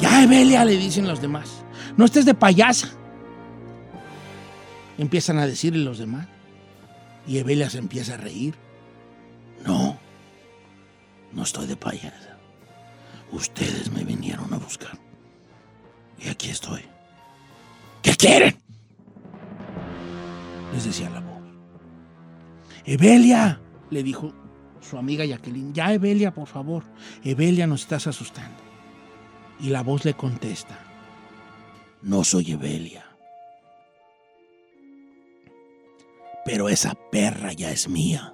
Ya, 0.00 0.24
Evelia, 0.24 0.64
le 0.64 0.76
dicen 0.76 1.06
los 1.06 1.20
demás. 1.20 1.64
No 1.96 2.04
estés 2.04 2.24
de 2.24 2.34
payasa. 2.34 2.88
Empiezan 4.98 5.38
a 5.38 5.46
decirle 5.46 5.84
los 5.84 5.98
demás. 5.98 6.26
Y 7.26 7.38
Evelia 7.38 7.70
se 7.70 7.78
empieza 7.78 8.14
a 8.14 8.18
reír. 8.18 8.54
No, 9.64 9.96
no 11.32 11.42
estoy 11.42 11.66
de 11.66 11.76
payasa. 11.76 12.38
Ustedes 13.32 13.90
me 13.92 14.04
vinieron 14.04 14.52
a 14.52 14.58
buscar. 14.58 15.03
Y 16.18 16.28
aquí 16.28 16.50
estoy. 16.50 16.82
¿Qué 18.02 18.14
quieren? 18.14 18.56
Les 20.72 20.84
decía 20.84 21.10
la 21.10 21.20
voz. 21.20 21.42
Evelia, 22.84 23.60
le 23.90 24.02
dijo 24.02 24.32
su 24.80 24.98
amiga 24.98 25.24
Jacqueline. 25.24 25.72
Ya, 25.72 25.92
Evelia, 25.92 26.34
por 26.34 26.46
favor. 26.46 26.84
Evelia, 27.22 27.66
nos 27.66 27.82
estás 27.82 28.06
asustando. 28.06 28.58
Y 29.60 29.70
la 29.70 29.82
voz 29.82 30.04
le 30.04 30.14
contesta. 30.14 30.78
No 32.02 32.24
soy 32.24 32.52
Evelia. 32.52 33.06
Pero 36.44 36.68
esa 36.68 36.94
perra 37.10 37.52
ya 37.52 37.70
es 37.70 37.88
mía. 37.88 38.33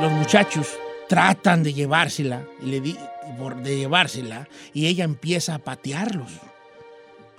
Los 0.00 0.12
muchachos 0.12 0.66
tratan 1.08 1.62
de 1.62 1.74
llevársela 1.74 2.46
de 2.62 3.76
llevársela 3.76 4.48
y 4.72 4.86
ella 4.86 5.04
empieza 5.04 5.54
a 5.54 5.58
patearlos 5.58 6.32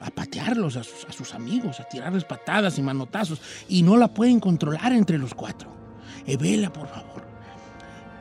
a 0.01 0.09
patearlos 0.09 0.78
a 0.78 0.84
sus, 0.84 1.34
amigos, 1.36 1.80
a 1.80 1.84
tirarles 1.84 2.26
patadas 2.26 2.78
y 2.80 2.82
manotazos, 2.82 3.39
y 3.70 3.84
no 3.84 3.97
la 3.97 4.07
pueden 4.07 4.39
controlar 4.39 4.93
entre 4.93 5.20
los 5.20 5.34
cuatro. 5.34 5.72
Evela, 6.26 6.74
por 6.74 6.88
favor. 6.88 7.24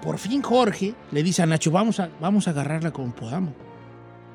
Por 0.03 0.19
fin 0.19 0.43
Jorge 0.43 0.95
le 1.11 1.23
dice 1.23 1.43
a 1.43 1.47
Nacho, 1.47 1.71
vamos 1.71 1.99
a, 1.99 2.11
vamos 2.21 2.47
a 2.47 2.51
agarrarla 2.51 2.91
como 2.91 3.15
podamos. 3.15 3.55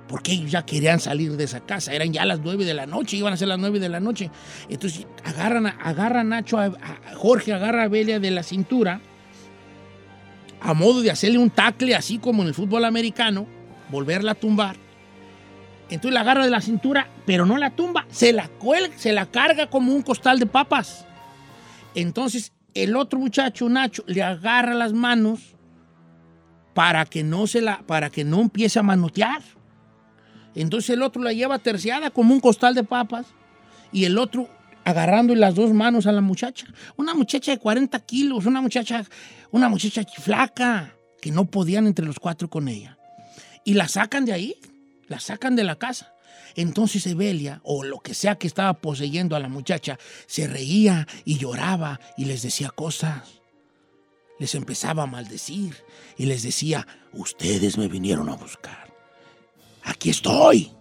Porque 0.07 0.33
ellos 0.33 0.51
ya 0.51 0.65
querían 0.65 0.99
salir 0.99 1.37
de 1.37 1.43
esa 1.43 1.59
casa, 1.59 1.93
eran 1.93 2.13
ya 2.13 2.25
las 2.25 2.39
nueve 2.39 2.65
de 2.65 2.73
la 2.73 2.85
noche, 2.85 3.17
iban 3.17 3.33
a 3.33 3.37
ser 3.37 3.47
las 3.47 3.59
nueve 3.59 3.79
de 3.79 3.89
la 3.89 3.99
noche. 3.99 4.31
Entonces 4.69 5.05
agarran 5.23 5.67
a, 5.67 5.69
agarra 5.69 6.21
a 6.21 6.23
Nacho, 6.23 6.59
a, 6.59 6.71
Jorge 7.15 7.53
agarra 7.53 7.83
a 7.83 7.85
Evelia 7.85 8.19
de 8.19 8.31
la 8.31 8.41
cintura, 8.43 9.01
a 10.65 10.73
modo 10.73 11.03
de 11.03 11.11
hacerle 11.11 11.37
un 11.37 11.51
tacle, 11.51 11.93
así 11.93 12.17
como 12.17 12.41
en 12.41 12.47
el 12.47 12.55
fútbol 12.55 12.85
americano, 12.85 13.45
volverla 13.91 14.31
a 14.31 14.35
tumbar. 14.35 14.75
Entonces 15.91 16.15
la 16.15 16.21
agarra 16.21 16.43
de 16.43 16.49
la 16.49 16.59
cintura, 16.59 17.07
pero 17.27 17.45
no 17.45 17.55
la 17.57 17.75
tumba, 17.75 18.07
se 18.09 18.33
la 18.33 18.47
cuelga, 18.47 18.97
se 18.97 19.13
la 19.13 19.27
carga 19.27 19.69
como 19.69 19.93
un 19.93 20.01
costal 20.01 20.39
de 20.39 20.47
papas. 20.47 21.05
Entonces 21.93 22.51
el 22.73 22.95
otro 22.95 23.19
muchacho, 23.19 23.69
Nacho, 23.69 24.03
le 24.07 24.23
agarra 24.23 24.73
las 24.73 24.91
manos 24.91 25.55
para 26.73 27.05
que 27.05 27.23
no 27.23 27.45
se 27.45 27.61
la, 27.61 27.83
para 27.85 28.09
que 28.09 28.23
no 28.23 28.41
empiece 28.41 28.79
a 28.79 28.83
manotear. 28.83 29.43
Entonces 30.55 30.89
el 30.89 31.03
otro 31.03 31.21
la 31.21 31.31
lleva 31.31 31.59
terciada 31.59 32.09
como 32.09 32.33
un 32.33 32.39
costal 32.39 32.73
de 32.73 32.83
papas 32.83 33.27
y 33.91 34.05
el 34.05 34.17
otro 34.17 34.49
agarrando 34.85 35.35
las 35.35 35.55
dos 35.55 35.73
manos 35.73 36.05
a 36.05 36.11
la 36.11 36.21
muchacha. 36.21 36.67
Una 36.95 37.13
muchacha 37.13 37.51
de 37.51 37.57
40 37.57 37.99
kilos, 38.01 38.45
una 38.45 38.61
muchacha, 38.61 39.03
una 39.51 39.67
muchacha 39.67 40.03
flaca, 40.21 40.95
que 41.19 41.31
no 41.31 41.45
podían 41.45 41.87
entre 41.87 42.05
los 42.05 42.19
cuatro 42.19 42.49
con 42.49 42.67
ella. 42.67 42.97
Y 43.65 43.73
la 43.73 43.87
sacan 43.87 44.25
de 44.25 44.33
ahí, 44.33 44.55
la 45.07 45.19
sacan 45.19 45.55
de 45.55 45.63
la 45.63 45.75
casa. 45.75 46.13
Entonces 46.55 47.05
Evelia, 47.07 47.61
o 47.63 47.83
lo 47.83 47.99
que 47.99 48.13
sea 48.13 48.35
que 48.35 48.47
estaba 48.47 48.73
poseyendo 48.75 49.35
a 49.35 49.39
la 49.39 49.49
muchacha, 49.49 49.97
se 50.27 50.47
reía 50.47 51.07
y 51.25 51.37
lloraba 51.37 51.99
y 52.15 52.25
les 52.25 52.43
decía 52.43 52.69
cosas. 52.69 53.41
Les 54.39 54.53
empezaba 54.53 55.03
a 55.03 55.07
maldecir 55.07 55.75
y 56.17 56.27
les 56.27 56.43
decía, 56.43 56.87
ustedes 57.11 57.77
me 57.77 57.87
vinieron 57.87 58.29
a 58.29 58.35
buscar. 58.35 58.93
Aquí 59.83 60.11
estoy. 60.11 60.71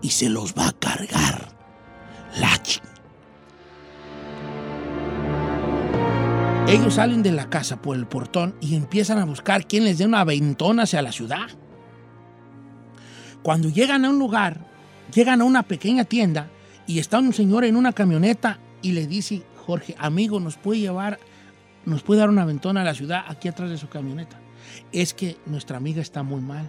Y 0.00 0.10
se 0.10 0.28
los 0.28 0.54
va 0.54 0.68
a 0.68 0.72
cargar. 0.72 1.55
Ellos 6.68 6.94
salen 6.94 7.22
de 7.22 7.30
la 7.30 7.48
casa 7.48 7.80
por 7.80 7.96
el 7.96 8.06
portón 8.06 8.56
y 8.60 8.74
empiezan 8.74 9.18
a 9.18 9.24
buscar 9.24 9.68
quién 9.68 9.84
les 9.84 9.98
dé 9.98 10.04
una 10.04 10.22
aventón 10.22 10.80
hacia 10.80 11.00
la 11.00 11.12
ciudad. 11.12 11.46
Cuando 13.44 13.68
llegan 13.68 14.04
a 14.04 14.10
un 14.10 14.18
lugar, 14.18 14.66
llegan 15.14 15.40
a 15.40 15.44
una 15.44 15.62
pequeña 15.62 16.04
tienda 16.04 16.50
y 16.84 16.98
está 16.98 17.20
un 17.20 17.32
señor 17.32 17.64
en 17.64 17.76
una 17.76 17.92
camioneta 17.92 18.58
y 18.82 18.92
le 18.92 19.06
dice, 19.06 19.44
Jorge, 19.64 19.94
amigo, 19.96 20.40
¿nos 20.40 20.56
puede 20.56 20.80
llevar, 20.80 21.20
nos 21.84 22.02
puede 22.02 22.18
dar 22.18 22.30
una 22.30 22.42
aventón 22.42 22.76
a 22.78 22.84
la 22.84 22.94
ciudad 22.94 23.24
aquí 23.28 23.46
atrás 23.46 23.70
de 23.70 23.78
su 23.78 23.88
camioneta? 23.88 24.40
Es 24.90 25.14
que 25.14 25.36
nuestra 25.46 25.76
amiga 25.76 26.02
está 26.02 26.24
muy 26.24 26.40
mal. 26.40 26.68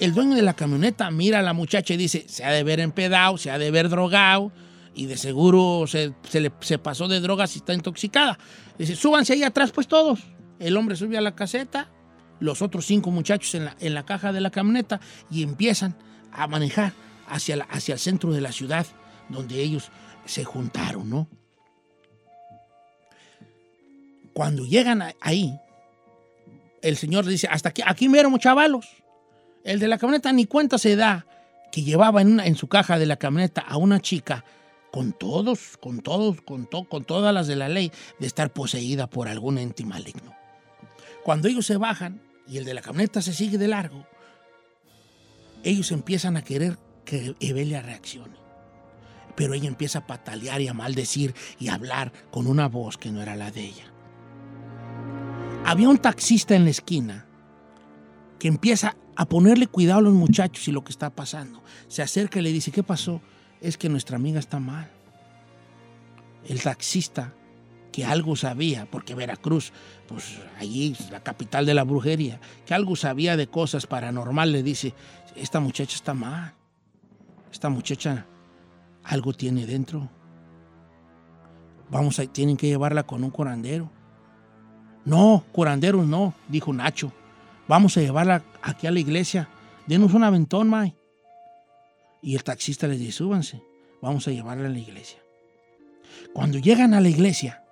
El 0.00 0.14
dueño 0.14 0.36
de 0.36 0.42
la 0.42 0.54
camioneta 0.54 1.10
mira 1.10 1.40
a 1.40 1.42
la 1.42 1.52
muchacha 1.52 1.94
y 1.94 1.96
dice, 1.96 2.24
se 2.28 2.44
ha 2.44 2.50
de 2.52 2.62
ver 2.62 2.78
empedado, 2.80 3.36
se 3.36 3.50
ha 3.50 3.58
de 3.58 3.70
ver 3.70 3.88
drogado 3.88 4.52
y 4.94 5.06
de 5.06 5.16
seguro 5.16 5.86
se, 5.88 6.12
se 6.28 6.40
le, 6.40 6.52
se 6.60 6.78
pasó 6.78 7.08
de 7.08 7.20
drogas 7.20 7.54
y 7.56 7.58
está 7.58 7.74
intoxicada. 7.74 8.38
Dice, 8.78 8.94
súbanse 8.94 9.32
ahí 9.32 9.42
atrás 9.42 9.72
pues 9.72 9.88
todos. 9.88 10.20
El 10.60 10.76
hombre 10.76 10.94
sube 10.96 11.18
a 11.18 11.20
la 11.20 11.34
caseta, 11.34 11.90
los 12.38 12.62
otros 12.62 12.86
cinco 12.86 13.10
muchachos 13.10 13.54
en 13.56 13.64
la, 13.64 13.76
en 13.80 13.94
la 13.94 14.04
caja 14.06 14.32
de 14.32 14.40
la 14.40 14.50
camioneta 14.50 15.00
y 15.30 15.42
empiezan 15.42 15.96
a 16.30 16.46
manejar 16.46 16.92
hacia, 17.26 17.56
la- 17.56 17.64
hacia 17.64 17.94
el 17.94 17.98
centro 17.98 18.32
de 18.32 18.40
la 18.40 18.52
ciudad 18.52 18.86
donde 19.28 19.60
ellos 19.60 19.90
se 20.26 20.44
juntaron, 20.44 21.10
¿no? 21.10 21.28
Cuando 24.32 24.64
llegan 24.64 25.02
ahí, 25.20 25.58
el 26.82 26.96
señor 26.96 27.26
dice, 27.26 27.48
hasta 27.50 27.70
aquí, 27.70 27.82
aquí 27.84 28.08
mero, 28.08 28.30
chavalos. 28.38 28.86
El 29.64 29.78
de 29.80 29.88
la 29.88 29.98
camioneta 29.98 30.32
ni 30.32 30.46
cuenta 30.46 30.78
se 30.78 30.96
da 30.96 31.26
que 31.70 31.82
llevaba 31.82 32.22
en, 32.22 32.56
su 32.56 32.68
caja 32.68 32.98
de 32.98 33.06
la 33.06 33.16
camioneta 33.16 33.60
a 33.60 33.76
una 33.76 34.00
chica 34.00 34.44
con 34.90 35.12
todos, 35.12 35.76
con 35.78 36.00
todos, 36.00 36.40
con, 36.40 36.66
to- 36.66 36.88
con 36.88 37.04
todas 37.04 37.34
las 37.34 37.46
de 37.46 37.56
la 37.56 37.68
ley 37.68 37.92
de 38.18 38.26
estar 38.26 38.52
poseída 38.52 39.08
por 39.10 39.28
algún 39.28 39.58
ente 39.58 39.84
maligno. 39.84 40.34
Cuando 41.24 41.48
ellos 41.48 41.66
se 41.66 41.76
bajan 41.76 42.22
y 42.46 42.56
el 42.56 42.64
de 42.64 42.72
la 42.74 42.80
camioneta 42.80 43.20
se 43.20 43.34
sigue 43.34 43.58
de 43.58 43.68
largo, 43.68 44.06
ellos 45.62 45.92
empiezan 45.92 46.36
a 46.36 46.42
querer 46.42 46.78
que 47.04 47.34
Evelia 47.40 47.82
reaccione. 47.82 48.36
Pero 49.36 49.52
ella 49.54 49.68
empieza 49.68 50.00
a 50.00 50.06
patalear 50.06 50.60
y 50.62 50.68
a 50.68 50.74
maldecir 50.74 51.34
y 51.58 51.68
a 51.68 51.74
hablar 51.74 52.12
con 52.30 52.46
una 52.46 52.66
voz 52.68 52.96
que 52.96 53.10
no 53.10 53.20
era 53.20 53.36
la 53.36 53.50
de 53.50 53.64
ella. 53.66 53.92
Había 55.66 55.88
un 55.90 55.98
taxista 55.98 56.54
en 56.56 56.64
la 56.64 56.70
esquina 56.70 57.26
que 58.38 58.48
empieza 58.48 58.96
a 59.18 59.26
ponerle 59.26 59.66
cuidado 59.66 59.98
a 59.98 60.02
los 60.02 60.14
muchachos 60.14 60.68
y 60.68 60.72
lo 60.72 60.84
que 60.84 60.92
está 60.92 61.10
pasando. 61.10 61.60
Se 61.88 62.02
acerca 62.02 62.38
y 62.38 62.42
le 62.42 62.52
dice, 62.52 62.70
¿qué 62.70 62.84
pasó? 62.84 63.20
Es 63.60 63.76
que 63.76 63.88
nuestra 63.88 64.14
amiga 64.14 64.38
está 64.38 64.60
mal. 64.60 64.88
El 66.46 66.62
taxista, 66.62 67.34
que 67.90 68.04
algo 68.04 68.36
sabía, 68.36 68.86
porque 68.88 69.16
Veracruz, 69.16 69.72
pues 70.06 70.38
allí 70.60 70.92
es 70.92 71.10
la 71.10 71.20
capital 71.20 71.66
de 71.66 71.74
la 71.74 71.82
brujería, 71.82 72.38
que 72.64 72.74
algo 72.74 72.94
sabía 72.94 73.36
de 73.36 73.48
cosas 73.48 73.88
paranormales, 73.88 74.52
le 74.52 74.62
dice, 74.62 74.94
esta 75.34 75.58
muchacha 75.58 75.96
está 75.96 76.14
mal. 76.14 76.54
Esta 77.50 77.70
muchacha 77.70 78.24
algo 79.02 79.32
tiene 79.32 79.66
dentro. 79.66 80.08
Vamos 81.90 82.20
a, 82.20 82.26
tienen 82.26 82.56
que 82.56 82.68
llevarla 82.68 83.02
con 83.02 83.24
un 83.24 83.30
curandero. 83.30 83.90
No, 85.04 85.44
curanderos 85.50 86.06
no, 86.06 86.34
dijo 86.48 86.72
Nacho. 86.72 87.12
Vamos 87.68 87.96
a 87.96 88.00
llevarla 88.00 88.42
aquí 88.62 88.86
a 88.86 88.90
la 88.90 88.98
iglesia. 89.00 89.48
Denos 89.86 90.14
un 90.14 90.24
aventón, 90.24 90.68
May. 90.68 90.94
Y 92.22 92.34
el 92.34 92.42
taxista 92.42 92.86
les 92.86 92.98
dice, 92.98 93.12
súbanse, 93.12 93.62
vamos 94.02 94.26
a 94.26 94.30
llevarla 94.30 94.66
a 94.66 94.70
la 94.70 94.78
iglesia. 94.78 95.18
Cuando 96.32 96.58
llegan 96.58 96.94
a 96.94 97.00
la 97.00 97.08
iglesia, 97.08 97.62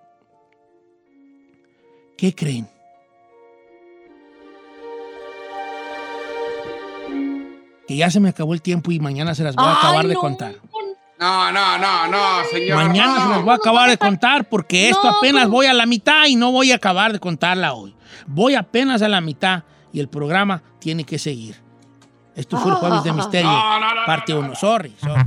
¿qué 2.16 2.34
creen? 2.34 2.68
Que 7.88 7.96
ya 7.96 8.10
se 8.10 8.20
me 8.20 8.28
acabó 8.28 8.54
el 8.54 8.62
tiempo 8.62 8.90
y 8.92 9.00
mañana 9.00 9.34
se 9.34 9.44
las 9.44 9.54
voy 9.56 9.64
a 9.64 9.70
Ay, 9.70 9.76
acabar 9.78 10.06
de 10.08 10.14
no. 10.14 10.20
contar. 10.20 10.54
No, 11.18 11.50
no, 11.52 11.78
no, 11.78 12.08
no, 12.08 12.44
señor. 12.50 12.76
Mañana 12.76 13.14
no. 13.14 13.22
se 13.22 13.28
las 13.30 13.42
voy 13.42 13.52
a 13.52 13.56
acabar 13.56 13.88
de 13.90 13.96
contar 13.96 14.48
porque 14.48 14.90
esto 14.90 15.10
No, 15.10 15.16
apenas 15.16 15.48
voy 15.48 15.66
a 15.66 15.72
la 15.72 15.86
mitad 15.86 16.26
y 16.26 16.36
no 16.36 16.52
voy 16.52 16.72
a 16.72 16.76
acabar 16.76 17.12
de 17.12 17.20
contarla 17.20 17.72
hoy. 17.72 17.94
Voy 18.26 18.54
apenas 18.54 19.02
a 19.02 19.08
la 19.08 19.20
mitad 19.20 19.62
y 19.92 20.00
el 20.00 20.08
programa 20.08 20.62
tiene 20.78 21.04
que 21.04 21.18
seguir. 21.18 21.56
Esto 22.34 22.58
fue 22.58 22.72
el 22.72 22.76
Jueves 22.76 23.02
de 23.02 23.12
Misterio, 23.12 23.50
parte 24.06 24.34
no, 24.34 24.40
1. 24.40 24.54
Sorry, 24.54 24.94
sorry. 25.00 25.22